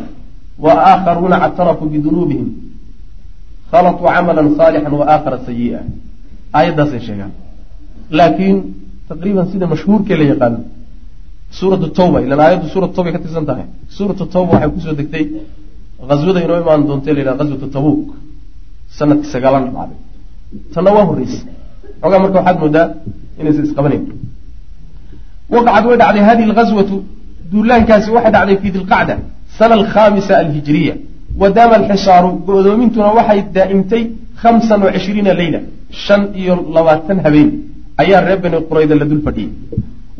[0.66, 2.48] wa aakharuuna ctarafuu bidunuubihim
[3.72, 5.80] khalatuu camalan saalixan wa aakhara sayi'a
[6.58, 7.32] aayaddaasay sheegaan.
[8.18, 8.58] Laakiin
[9.10, 10.60] taqriiban sida mashhuurkee la yaqaano
[11.58, 13.66] suuratu tawba ilan aayaddu suuratu tawbay ka tirsan tahay.
[13.98, 15.24] Suuratu tawba waxay ku soo degtay
[16.10, 18.02] ghaswada inoo imaan doonta la yidhaha ghaswatu tabuuk
[18.98, 19.98] sannadkii sagaalan dhacday
[20.74, 21.40] tanna waa horreysa
[22.02, 22.86] xoogaa marka waxaad moodaa
[23.42, 24.04] inaysan isqabanayn.
[25.54, 26.96] Waqacad way dhacday hadihi alghaswatu
[27.52, 29.16] duulaankaasi waxay dhacday fi dilqacda
[29.58, 30.96] sana alkhamisa alhijiriya
[31.42, 34.04] wa daama alxisaaru go-doomintuna waxay daa'imtay
[34.42, 35.60] khamsan wa cishriina leyla
[36.06, 37.50] shan iyo labaatan habeen.
[38.02, 39.52] Ayaa reer bani qurayda la dul fadhiyey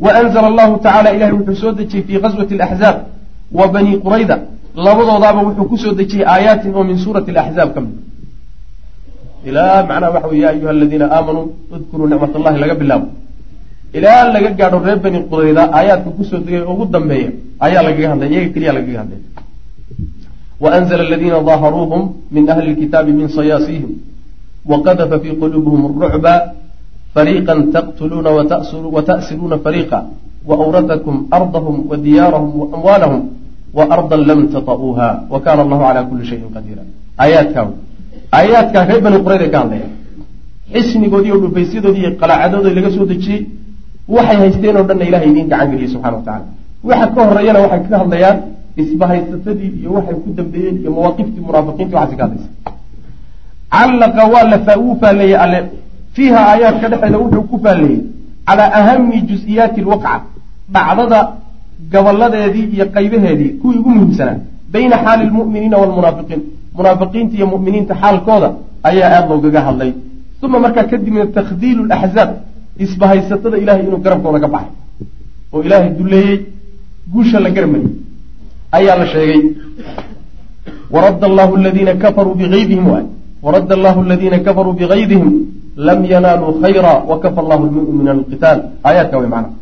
[0.04, 2.96] wa anzala allahu tacala ilahay wuxuu soo dejiyey fii ghaswati alaxzaab
[3.58, 4.36] wa bani qurayda
[4.86, 7.96] labadoodaaba wuxuu ku soo dejiyey aayaatin oo min suurati alaxzaab ka mid
[9.48, 11.46] ilaa macnaha waxa wey ya ayuha aladiina aamanuu
[11.76, 13.06] udkuruu nicmat allahi laga bilaabo
[13.98, 17.30] ilaa laga gaadho reer bani qurayda aayaadka ku soo degay ugu dambeeya
[17.66, 19.20] ayaa lagaga hadlay iyaga keliya lagaga hadlay
[20.64, 22.02] waanzla aladiina daaharuuhum
[22.36, 23.90] min ahli lkitaabi min sayaasihim
[24.70, 26.34] waqadafa fii quluubihim rucba
[27.14, 28.30] fariiqa taqtuluuna
[28.96, 29.98] wata'siruuna fariiqa
[30.48, 33.20] waawratakum ardahum wadiyaarahum waamwaalahum
[33.78, 36.82] waardan lam tata'uuha wa kana allahu cala kuli shayin qadiira.
[37.22, 37.66] Aayaadkaa
[38.38, 39.88] aayaadkaa reer bani qurayda ka hadlaya
[40.74, 43.42] xisnigoodii oo dhufaysyadooda iyo qalaacadoodii laga soo dejiyey
[44.14, 46.46] waxay haysteen oo dhanna ilahay idiin gacan geliyey subxana wa tacala
[46.88, 48.38] waxa ka horeeyana waxay ka hadlayaan
[48.82, 52.48] isbahaysatadii iyo waxay ku dambeeyeen iyo mawaaqiftii munaafiqiinti waxaasi ka hadlaysa
[53.76, 55.58] callaqa waa la wuu faalleeyey alle
[56.14, 58.00] fiiha aayaadka dhexeeda wuxuu ku faalleeyey
[58.48, 60.12] calaa ahami jus-iyaati alwaqca
[60.74, 61.20] dhacdada
[61.92, 64.38] goboladeedii iyo qaybaheedii kuwii ugu muhiimsanaa
[64.72, 66.42] bayna xaali lmu'miniina waalmunaafiqiin.
[66.78, 68.48] Munaafiqiinta iyo mu'miniinta xaalkooda
[68.88, 69.92] ayaa aada loogaga hadlay.
[70.44, 72.30] Uma markaa kadibna takhdiilu laxzaab
[72.84, 74.72] isbahaysatada ilahay inuu garabkooda ka baxay
[75.52, 76.36] oo ilaahay duleeyey
[77.12, 77.92] guusha la garmariyey
[78.78, 79.40] ayaa la sheegay.
[80.94, 83.06] Waradda allahu aladiina kafaruu biaydihim waay
[83.46, 85.28] waradda allahu aladiina kafaruu bigaydihim
[85.76, 89.54] lam yanaaluu khayra wakafa allahu lmu'miniina alqitaal aayaadka way macna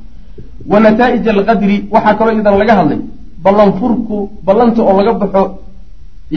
[0.70, 3.00] wa nataaij alqadri waxaa kaloo idan laga hadlay
[3.44, 5.42] ballanfurku ballanta oo laga baxo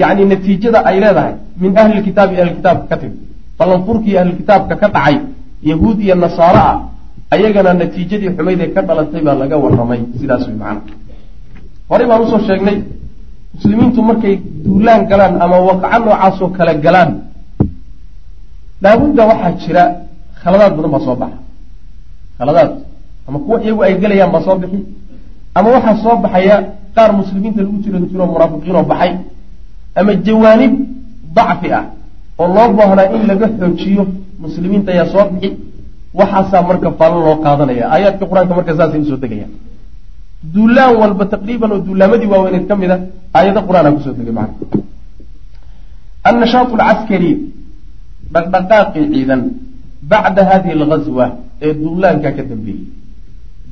[0.02, 3.16] yani natiijada ay leedahay min ahli lkitaabi ahlilkitaabka ka timi
[3.60, 5.16] ballanfurkii ahlilkitaabka ka dhacay
[5.70, 6.78] yahuud iyo nasaaro ah
[7.36, 10.82] ayagana natiijadii xumayd ee ka dhalatay baa laga warramay sidaas way macna
[11.90, 12.78] horey baan u soo sheegnay
[13.56, 17.10] muslimiintu markay duulaan galaan ama waqaco noocaasoo kale galaan
[18.84, 19.84] laabudda waxaa jira
[20.42, 21.38] khaladaad badan baa soo baxa.
[22.38, 22.72] Khaladaad.
[23.28, 24.80] Ama kuwa iyagu ay gelayaan baa soo bixi.
[25.58, 26.56] Ama waxaa soo baxaya
[26.96, 29.12] qaar muslimiinta lagu jiro jiro munaafiqiinoo baxay.
[30.00, 30.74] Ama jawaanib
[31.38, 31.84] dacfi ah
[32.42, 34.04] oo loo baahnaa in laga xoojiyo
[34.44, 35.50] muslimiinta ayaa soo bixi.
[36.20, 37.84] Waxaasaa marka faallo loo qaadanaya.
[37.94, 39.52] Aayaadka qur'aanka marka saasay u soo degayaan
[40.54, 42.98] duulaan walba taqriiban oo duulaamadii waaweyneed ka mid a
[43.38, 44.56] aayado qur'aana ku soo degay macna.
[46.30, 47.32] Annashaatu alcaskari
[48.34, 49.42] dhaqdhaqaaqii ciidan.
[50.12, 51.26] Bacda hadihi alghaswa
[51.66, 52.84] ee duulaankaa ka dambeeyey.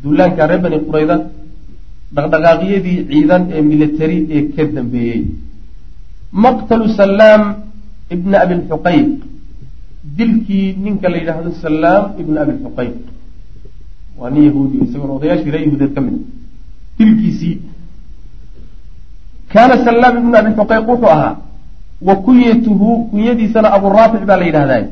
[0.03, 1.15] Duulaanka reer bani qurayda
[2.15, 5.21] dhaqdhaqaaqyadii ciidan ee military ee ka dambeeyey.
[6.45, 7.43] Maqtalu salaam
[8.15, 9.07] ibna abilxuqayq
[10.17, 12.95] dilkii ninka la yidhaahdo salaam ibna abilxuqayq
[14.19, 16.21] waa nin yahuudiyo isagoon odayaashii ree yahuudeed ka mid a
[16.99, 17.55] dilkiisii.
[19.53, 21.33] Kaana salaam ibnu abilxuqayq wuxuu ahaa
[22.01, 24.83] wa kunyatuhu kunyadiisana aburaafic baa la yidhahdaa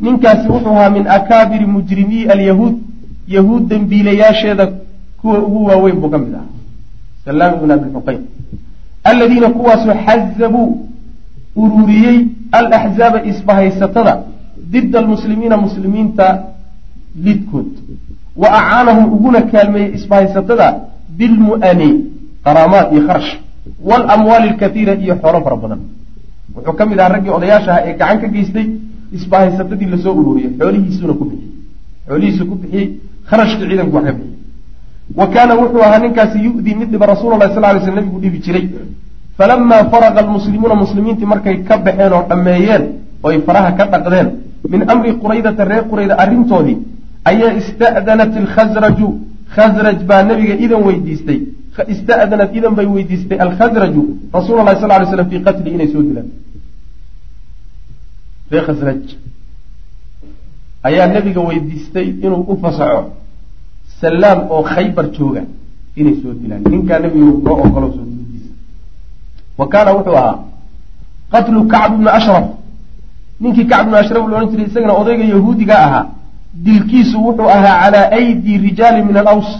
[0.00, 2.74] ninkaasi wuxuu ahaa min akaabiri mujrimiyi alyahuud
[3.28, 4.66] yahuud dembiilayaasheeda
[5.20, 6.50] kuwa ugu waaweyn buu ka mid ahaa.
[7.24, 8.20] Salaam ibn abilxuqayq
[9.04, 10.88] aladiina kuwaasoo xazabuu
[11.56, 12.18] ururiyey
[12.52, 14.14] alaxzaaba isbahaysatada
[14.72, 16.26] dida almuslimiina muslimiinta
[17.24, 17.70] lidkood.
[18.36, 20.66] Wa acaanahum uguna kaalmeeyey isbahaysatada
[21.18, 21.88] bilmu'ani
[22.44, 23.30] qaraamaad iyo kharash.
[23.88, 25.80] Waalamwaali alkatiira iyo xoolo fara badan
[26.56, 28.66] wuxuu ka mid ahaa raggii odayaasha ah ee gacan ka geystay
[29.16, 31.52] isbahaysatadii la soo ururiyey xoolihiisuna ku bixiyey.
[32.08, 32.86] Xoolihiisu ku bixiyey
[33.28, 34.38] kharashkii ciidanku wax ka bixiyey.
[35.18, 38.38] Wa kaana wuxuu ahaa ninkaasi yu'dii mid dhiba rasuula lahi sal lay sl nabigu dhibi
[38.44, 38.66] jiray.
[39.38, 42.84] Falamaa faraqa almuslimuuna muslimiintii markay ka baxeen oo dhammeeyeen
[43.22, 44.28] oy faraha ka dhaqdeen
[44.72, 46.76] min amri quraydata reer qurayda arrintoodii
[47.30, 49.08] ayaa ista'danat alkhasraju
[49.54, 51.38] khasraj baa nabiga idan weydiistay
[51.82, 54.02] ista'danat idan bay weydiistay alkhasraju
[54.32, 56.28] rasuula lahi sal lay slam fii qatli inay soo dilaan.
[58.50, 59.02] Ree khasraj
[60.88, 63.10] ayaa nabiga weydiistay inuu u fasaxo
[64.00, 65.42] salaam oo khaybar jooga
[65.96, 66.62] inay soo dilaan.
[66.70, 68.52] Ninkaa nabigu loo ogolo soo diidiisa
[69.58, 70.38] wa kaana wuxuu ahaa
[71.32, 72.46] qatlu kacb bni ashraf.
[73.40, 76.06] Ninkii kacb bni ashraf la odhan jiray isagana odayga yahuudiga ahaa
[76.64, 79.50] dilkiisu wuxuu ahaa calaa aydi rijaali min alaws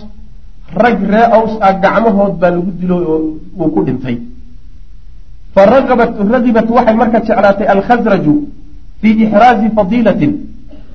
[0.73, 3.19] rag ree aws ah gacmahood baa lagu dilo oo
[3.59, 4.19] uu ku dhintay.
[5.55, 8.35] Fa ragabat ragibat waxay marka jeclaatay alkhasraju
[9.01, 10.33] fii ixraazi fadiilatin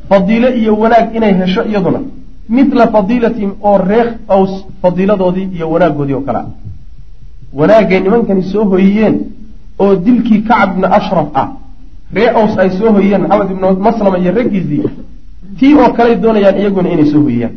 [0.10, 2.02] fadiilo iyo wanaag inay hesho iyaduna.
[2.50, 6.38] Midla fadiilatihim oo reekh aws fadiiladoodii iyo wanaaggoodii oo kale.
[6.40, 6.48] Ah
[7.54, 9.16] wanaagay nimankani soo hoyiyeen
[9.80, 11.48] oo dilkii kacb ibni ashraf ah.
[12.14, 14.84] Ree aws ay soo hoyiyeen maxamed ibnu maslama iyo raggiisii.
[15.60, 17.54] Tii oo kaley doonayaan iyaguna inay soo hoyiyaan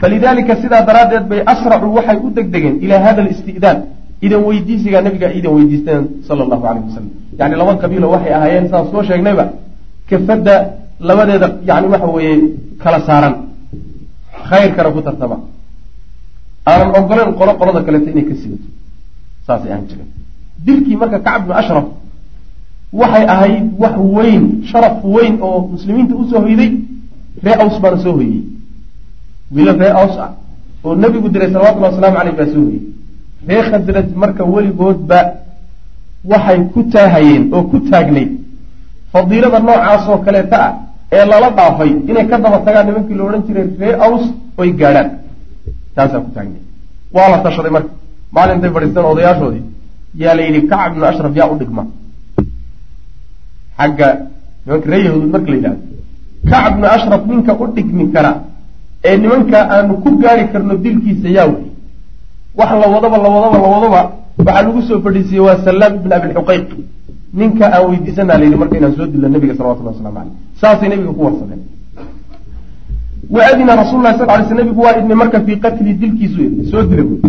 [0.00, 3.78] falidaalika sidaa daraaddeed bay asracuu waxay u degdegeen ilaa hada alisti'daan
[4.26, 8.86] idan weydiisigaa nabigaa idan weydiisteen sala allahu caleyh wasalam yacni laba qabiilo waxay ahaayeen saas
[8.92, 9.44] soo sheegnayba
[10.10, 10.54] kafadda
[11.08, 12.34] labadeeda yani waxa weeye
[12.82, 13.34] kala saaran
[14.50, 15.36] khayrkana ku tartama
[16.70, 18.66] aanan ogoleen qolo qolada kaleeto inay ka sigato
[19.46, 20.08] saasay ahaan jireen
[20.66, 21.86] dilkii marka kacb bnu ashraf
[23.00, 26.70] waxay ahayd wax weyn sharaf weyn oo muslimiinta u soo hoyday
[27.44, 28.40] ree aws baana soo hoyey
[29.54, 30.30] wiila ree aws ah.
[30.84, 32.82] Oo nebigu diray salawatullahi wasalaamu caleyh baa soo hoyey
[33.48, 35.18] ree khasraj marka weligoodba
[36.30, 38.30] waxay ku taahayeen oo ku taagnayd
[39.12, 40.72] fadiilada noocaasoo kaleeta ah
[41.16, 44.24] ee lala dhaafay inay ka daba tagaan nimankii la odhan jiray ree aws
[44.60, 45.08] oy gaadhaan.
[45.94, 46.64] Taasaa ku taagnayd
[47.14, 47.92] waa la tashaday marka.
[48.34, 49.64] Maalintay fadhiisteen odayaashoodii
[50.22, 51.82] yaa la yidhi kacab ibnu ashraf yaa u dhigma.
[53.78, 54.08] Xagga
[54.64, 55.82] nimanka ree yahuud marka la yidhahdo
[56.50, 58.32] kacab ibnu ashraf ninka u dhigmi kara
[59.04, 61.66] ee nimanka aanu ku gaari karno dilkiisa yaa wey
[62.58, 64.00] wax la wadaba la wadaba la wadaba
[64.38, 66.68] waxaa lagu soo fadhiisiyey waa salaam ibn abilxuqayq
[67.34, 71.12] ninka aan weydiisanaa la yidhi marka inaan soo dilno nabiga salawatullah waslamu caleyh saasay nabiga
[71.12, 71.62] ku warsadeen
[73.34, 76.82] wa adina rasul lah sal ly sl nabigu waa idmay marka fii qatli dilkiisu soo
[76.82, 77.20] dila buy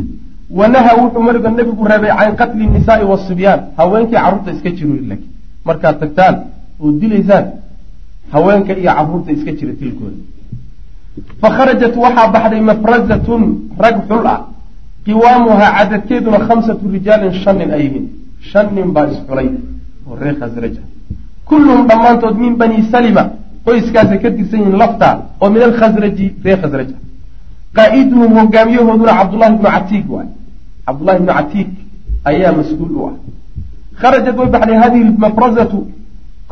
[0.60, 5.20] wanaha wuxuu mariga nebigu reebay can qatli nisaai wasibyaan haweenkii carruurta iska laakiin.
[5.66, 6.36] Markaad tagtaan
[6.82, 7.46] oo dilaysaan
[8.34, 10.18] haweenka iyo carruurta iska jira tilkooda
[11.42, 13.44] fakharajat waxaa baxday mafrazatun
[13.84, 14.40] rag xul ah
[15.06, 18.06] qiwaamuhaa cadadkeeduna khamsatu rijaalin shan nin ay yihiin
[18.52, 19.50] shan nin baa isxulay
[20.08, 20.82] oo reer khasraja
[21.50, 23.24] kulluhum dhammaantood min bani salima
[23.66, 25.10] qoyskaasay ka tirsan yihiin lafta
[25.42, 26.96] oo min alkhasraji reer khasraja
[27.78, 30.30] qaa'iduhum hogaamiyahooduna cabdullahi bnu catiik waay
[30.86, 31.70] cabdullahi bnu catiik
[32.30, 33.16] ayaa mas'uul u ah
[34.02, 35.80] kharajat way baxday hadihi mafrazatu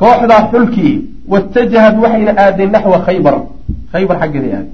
[0.01, 0.93] kooxdaa xulkii
[1.31, 3.35] waitajahat waxayna aadeen naxwa khaybar.
[3.93, 4.71] Khaybar xaggeeday aaday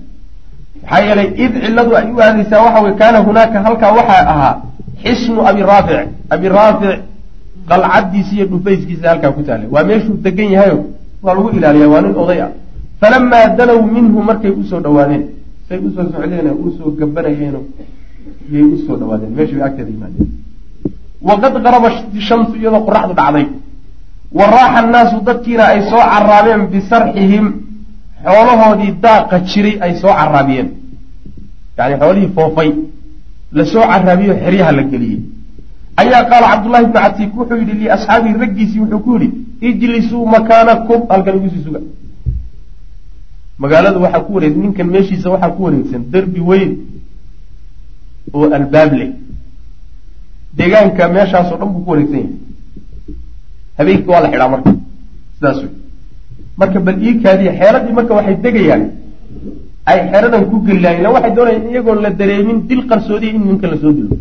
[0.85, 4.53] maxaa yeelay id ciladu ay u aadaysaa waxa wey kaana hunaaka halkaa waxaa ahaa
[5.03, 6.99] xisnu abi raafic abi raafic
[7.69, 9.67] qalcaddiisa iyo dhufayskiisa halkaa ku taalay.
[9.71, 10.77] Waa meeshuu degan yahayo
[11.23, 12.51] waa lagu ilaaliya waa nin oday ah.
[13.01, 15.23] Falamaa danow minhu markay u soo dhawaadeen
[15.67, 17.55] say u soo socdeen u soo gabanayeen
[18.53, 20.29] yay u soo dhawaadeen meeshii bay agteeda yimaadeen.
[21.27, 21.89] Waqad qaraba
[22.27, 23.45] shamsu iyadoo qoraxdu dhacday
[24.31, 27.45] wa raaxa annaasu dadkiina ay soo caraabeen bisarxihim
[28.25, 30.69] xoolahoodii daaqa jiray ay soo caraabiyeen
[31.77, 32.69] yani xoolihii foofay
[33.51, 35.19] la soo caraabiyo xeryaha la geliyey.
[35.97, 39.29] Ayaa qaala cabdullahi bnu catiik wuxuu yidhi liasxaabihi raggiisii wuxuu ku yidhi
[39.61, 41.01] ijlisuu makaanakum.
[41.09, 41.79] Halkan igu sii suga.
[43.57, 46.71] Magaalada waxaa ku wareeg ninkan meeshiisa waxaa ku wareegsan derbi weyn
[48.33, 49.09] oo albaab leh.
[50.57, 52.33] Deegaanka meeshaasoo dhan buu ku wareegsan yahay
[53.77, 54.71] habeenkii waa la xidhaa marka.
[55.37, 55.69] Sidaas wey
[56.59, 58.83] marka bal iikaadiya xeeladii marka waxay degayaan
[59.91, 63.77] ay xeradan ku gelilaayeen ila waxay doonayaan iyagoon la dareemin dil qarsoodiya in ninka la
[63.81, 64.15] soo dilo.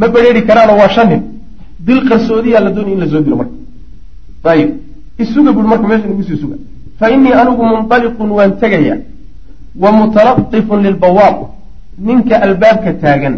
[0.00, 1.22] Ma bedheeri karaanoo waa shan nin.
[1.86, 3.54] Dil qarsoodiyaa la doonaya in la soo dilo marka.
[4.52, 4.70] Ayib
[5.22, 6.56] isuga buri marka meeshan igu sii suga.
[6.98, 8.96] Fa innii anigu munطaliqun waan tegaya
[9.82, 11.36] wa mutalaqifun lilbawaab
[12.06, 13.34] ninka albaabka taagan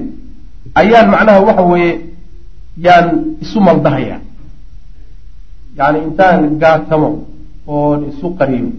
[0.80, 1.93] ayaan macnaha waxa weeye
[2.86, 3.07] yaan
[3.45, 4.16] isu maldahaya
[5.79, 7.11] yani intaan gaatamo
[7.66, 8.71] oon isu qariyo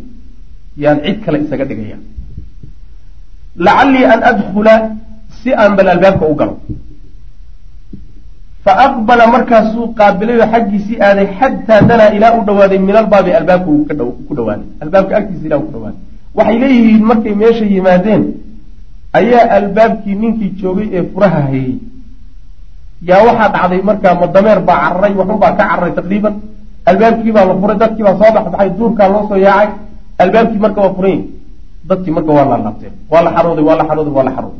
[0.83, 1.97] yaan cid kale isaga dhigaya.
[3.65, 4.75] Lacallii an adkhula
[5.41, 6.55] si aan bal albaabka u galo.
[8.63, 13.85] Fa aqbala markaasuu qaabilayo xaggiisii aaday xataa danaa ilaa u dhawaaday min albaabi albaabka uu
[14.27, 15.99] ku dhawaaday albaabka agtiisa ilaa u ku dhawaaday
[16.37, 18.23] waxay leeyihiin markay meesha yimaadeen
[19.19, 21.73] ayaa albaabkii ninkii joogay ee furaha hayey
[23.09, 26.35] yaa waxaa dhacday markaa ma dameer baa cararay waxunbaa ka cararay taqriiban
[26.89, 29.69] albaabkii baa la furay dadkii baa soo baxbaxay duurkaa loo soo yaacay.
[30.23, 31.19] Albaabkii marka waa furan
[31.89, 34.59] dadkii marka waa la laabteen waa la xarooday waa la xarooday waa la xarooday.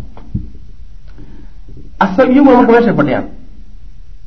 [2.34, 3.26] Iyaguna marka meeshay fadhiyaan.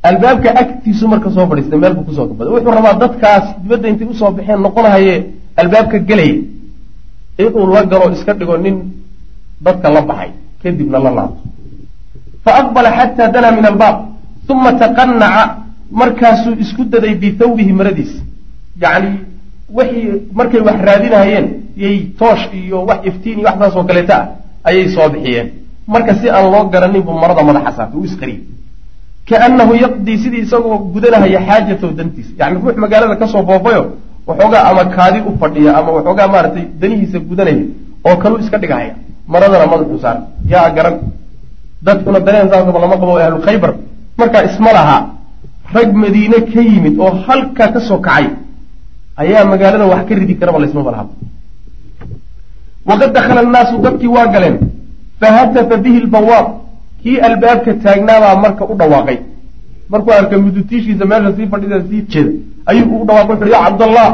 [0.03, 4.07] Albaabka agtiisu marka soo fadhiistay meel buu ku soo gabaday wuxuu rabaa dadkaas dibadda intay
[4.07, 5.15] u soo baxeen noqonahaye
[5.57, 6.37] albaabka gelaya
[7.39, 8.75] inuu la galo iska dhigo nin
[9.65, 10.29] dadka la baxay
[10.63, 11.41] kadibna la laabto.
[12.43, 13.95] Fa aqbala xataa danaa min albaab
[14.49, 15.43] uma taqanaca
[15.91, 18.21] markaasuu isku daday bithawbihi maradiisa
[18.81, 19.19] yacni
[19.77, 24.27] wixii markay wax raadinahayeen yay toosh iyo wax iftiin iyo waxdaas oo kaleeta ah
[24.69, 25.47] ayay soo bixiyeen.
[25.87, 28.41] Marka si aan loo garanin buu marada madaxa saartay uu isqariyey
[29.29, 33.81] kaannahu yaqdii sidii isagoo gudanahaya xaajatahu dantiisa yani ruux magaalada ka soo foofayo
[34.27, 37.65] waxoogaa ama kaadi u fadhiya ama waxoogaa maaragtay danihiisa gudanaya
[38.07, 38.93] oo kaluu iska dhigahaya
[39.27, 40.17] maradana madaxuu saar.
[40.53, 40.95] Yaa garan
[41.85, 43.71] dadkuna dareen saasaba lama qabo ahlu khaybar.
[44.17, 44.97] Markaa isma laha
[45.73, 48.27] rag madiine ka yimid oo halkaa ka soo kacay
[49.17, 51.09] ayaa magaalada wax ka ridi karaba laysmaba lahaba
[52.85, 54.57] waqad dakhala annaasu dadkii waa galeen
[55.21, 56.47] fahatafa bihi lbawaab
[57.03, 59.17] kii albaabka taagnaabaa marka u dhawaaqay.
[59.89, 62.31] Markuu arkay mudutiishiisa meesha sii fadhida sii jeeda
[62.65, 64.09] ayuu u dhawaaqay wuxuhi ya cabdallah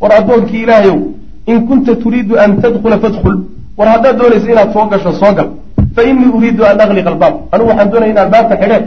[0.00, 0.98] war addoonkii ilaahayow
[1.46, 3.36] in kunta turiidu an tadkhula fadkhul.
[3.78, 5.48] War haddaad doonaysa inaad soo gasho soo gal.
[5.96, 7.34] Fa innii uriidu an agliqa albaab.
[7.52, 8.84] Anigu waxaan doonaya in albaabka xidheen.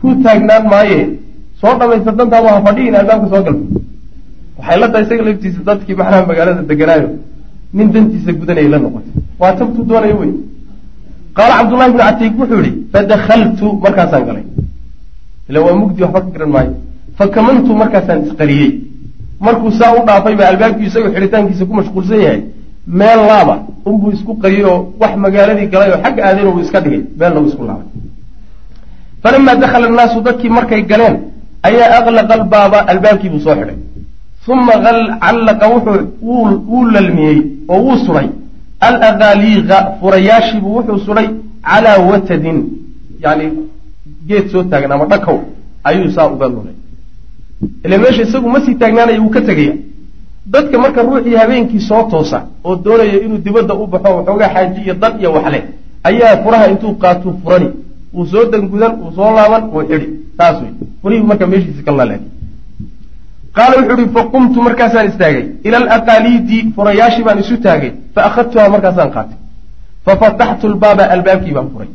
[0.00, 0.98] Ku taagnaan maaye
[1.60, 3.56] soo dhamaysta dantaadu ha fadhiyin albaabka soo gal
[4.58, 7.08] waxay la tahay isaga laftiisa dadkii macnaha magaalada deganaayo
[7.76, 9.12] nin dantiisa gudanaya la noqotay.
[9.40, 10.30] Waa tabtuu doonaya wey
[11.36, 14.44] qaala cabdullahi bnu catiik wuxuu yihi fadakaltu markaasaan galay.
[15.48, 16.72] Ila waa mugdi waxba ka garan maayo.
[17.18, 18.70] Fakamantu markaasaan isqariyey.
[19.44, 22.40] Markuu saa u dhaafay baa albaabkii isagoo xidhitaankiisa ku mashquulsan yahay.
[22.98, 23.54] Meel laaba
[23.88, 27.02] unbuu isku qariyey oo wax magaaladii galay oo xagga aadeen uu iska dhigay.
[27.18, 27.86] Meelna uu isku laabay.
[29.22, 31.16] Falamaa dakhala annaasu dadkii markay galeen
[31.68, 33.76] ayaa aqlaqa albaaba albaabkiibuu soo xidhay.
[34.52, 34.74] uma
[35.24, 36.00] callaqa wuxuu
[36.70, 37.38] wuu lalmiyey
[37.68, 38.28] oo wuu suray.
[38.88, 41.26] alaqaaliiqa furayaashiibuu wuxuu suray
[41.68, 42.58] calaa watadin.
[43.24, 43.44] yani
[44.28, 45.38] geed soo taagan ama dhakow
[45.84, 46.76] ayuu saa uga lulay
[47.84, 49.74] ila meesha isagu ma sii taagnaanaya wuu ka tegaya.
[50.54, 54.94] dadka marka ruuxii habeenkii soo toosa oo doonaya inuu dibadda u baxo waxoogaa xaaji iyo
[55.02, 55.62] dan iyo waxleh
[56.08, 57.68] ayaa furaha intuu qaatuu furani
[58.14, 60.06] wuu soo dangudan wuu soo laaban wuu xidhi.
[60.38, 62.22] Saas wey furihii marka meeshiisi ka lalaag
[63.56, 65.44] qaala wuxuu ihi faqumtu markaasaan istaagay.
[65.66, 67.92] Ila alaqaaliidi furayaashii baan isu taagay.
[68.14, 69.38] Fa akhadtuhaa markaasaan qaatay.
[70.06, 71.88] Fafataxtu lbaaba albaabkii baan furay.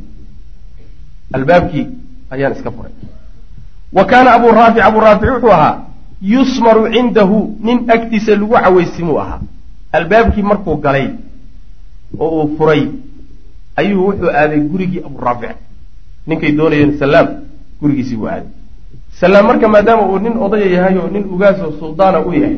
[1.37, 1.85] Albaabkii
[2.31, 2.91] ayaan iska furay.
[3.93, 5.75] Wa kaana abuu raafic abuu raafic wuxuu ahaa
[6.21, 9.39] yusmaru cindahu nin agtiisa lagu cawaysimuu ahaa.
[9.91, 11.07] Albaabkii markuu galay
[12.19, 12.81] oo uu furay
[13.75, 15.55] ayuu wuxuu aaday gurigii abuu raafic
[16.29, 17.27] ninkay doonayeen salaam
[17.81, 18.47] gurigiisii buu aaday
[19.21, 22.55] salaam marka maadaama uu nin odaya yahay oo nin ugaas oo suldaana u yahay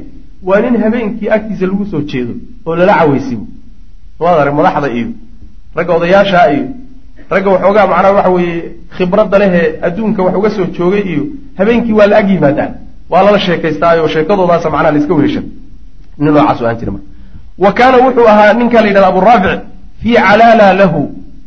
[0.48, 2.34] waa nin habeenkii agtiisa lagu soo jeedo
[2.66, 3.46] oo lala cawaysimo
[4.20, 5.08] waad arag madaxda iyo
[5.76, 6.66] ragga odayaashaa iyo
[7.34, 8.58] ragga waxoogaa macnaha waxa weeye
[8.98, 11.24] khibradda lehee adduunka wax uga soo joogay iyo
[11.58, 12.72] habeenkii waa la ag yimaadaan.
[13.10, 15.46] Waa lala sheekaystaayo sheekadoodaasa macnaha la iska weheshan
[16.18, 17.08] nin noocaas aan jira marka.
[17.64, 19.60] Wa kaana wuxuu ahaa ninka la yidhahda abu raafic
[20.02, 21.02] fii calaala lahu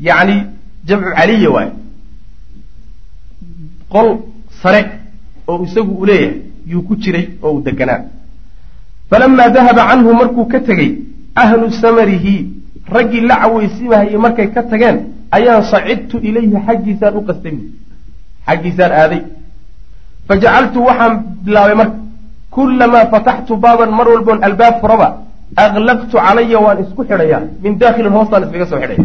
[0.09, 0.37] yacni
[0.89, 1.71] jamcu caliya waaye
[3.93, 4.09] qol
[4.63, 4.81] sare
[5.49, 6.41] oo isagu uu leeyahay
[6.73, 8.01] yuu ku jiray oo uu deganaa.
[9.11, 10.91] Falamaa dahaba canhu markuu ka tegey
[11.43, 12.35] ahlu samarihi
[12.97, 14.97] raggii la cawaysimahayay markay ka tageen
[15.37, 17.57] ayaan sacidtu ilayhi xaggiisaan u qastay.
[18.47, 19.21] Xaggiisaan aaday.
[20.29, 21.15] Fajacaltu waxaan
[21.45, 21.97] bilaabay marka
[22.55, 25.09] kullamaa fataxtu baaban mar walboon albaab furaba
[25.65, 29.05] aklaqtu calaya waan isku xidhayaa min daakhilin hoostaan iskaga soo xidhaya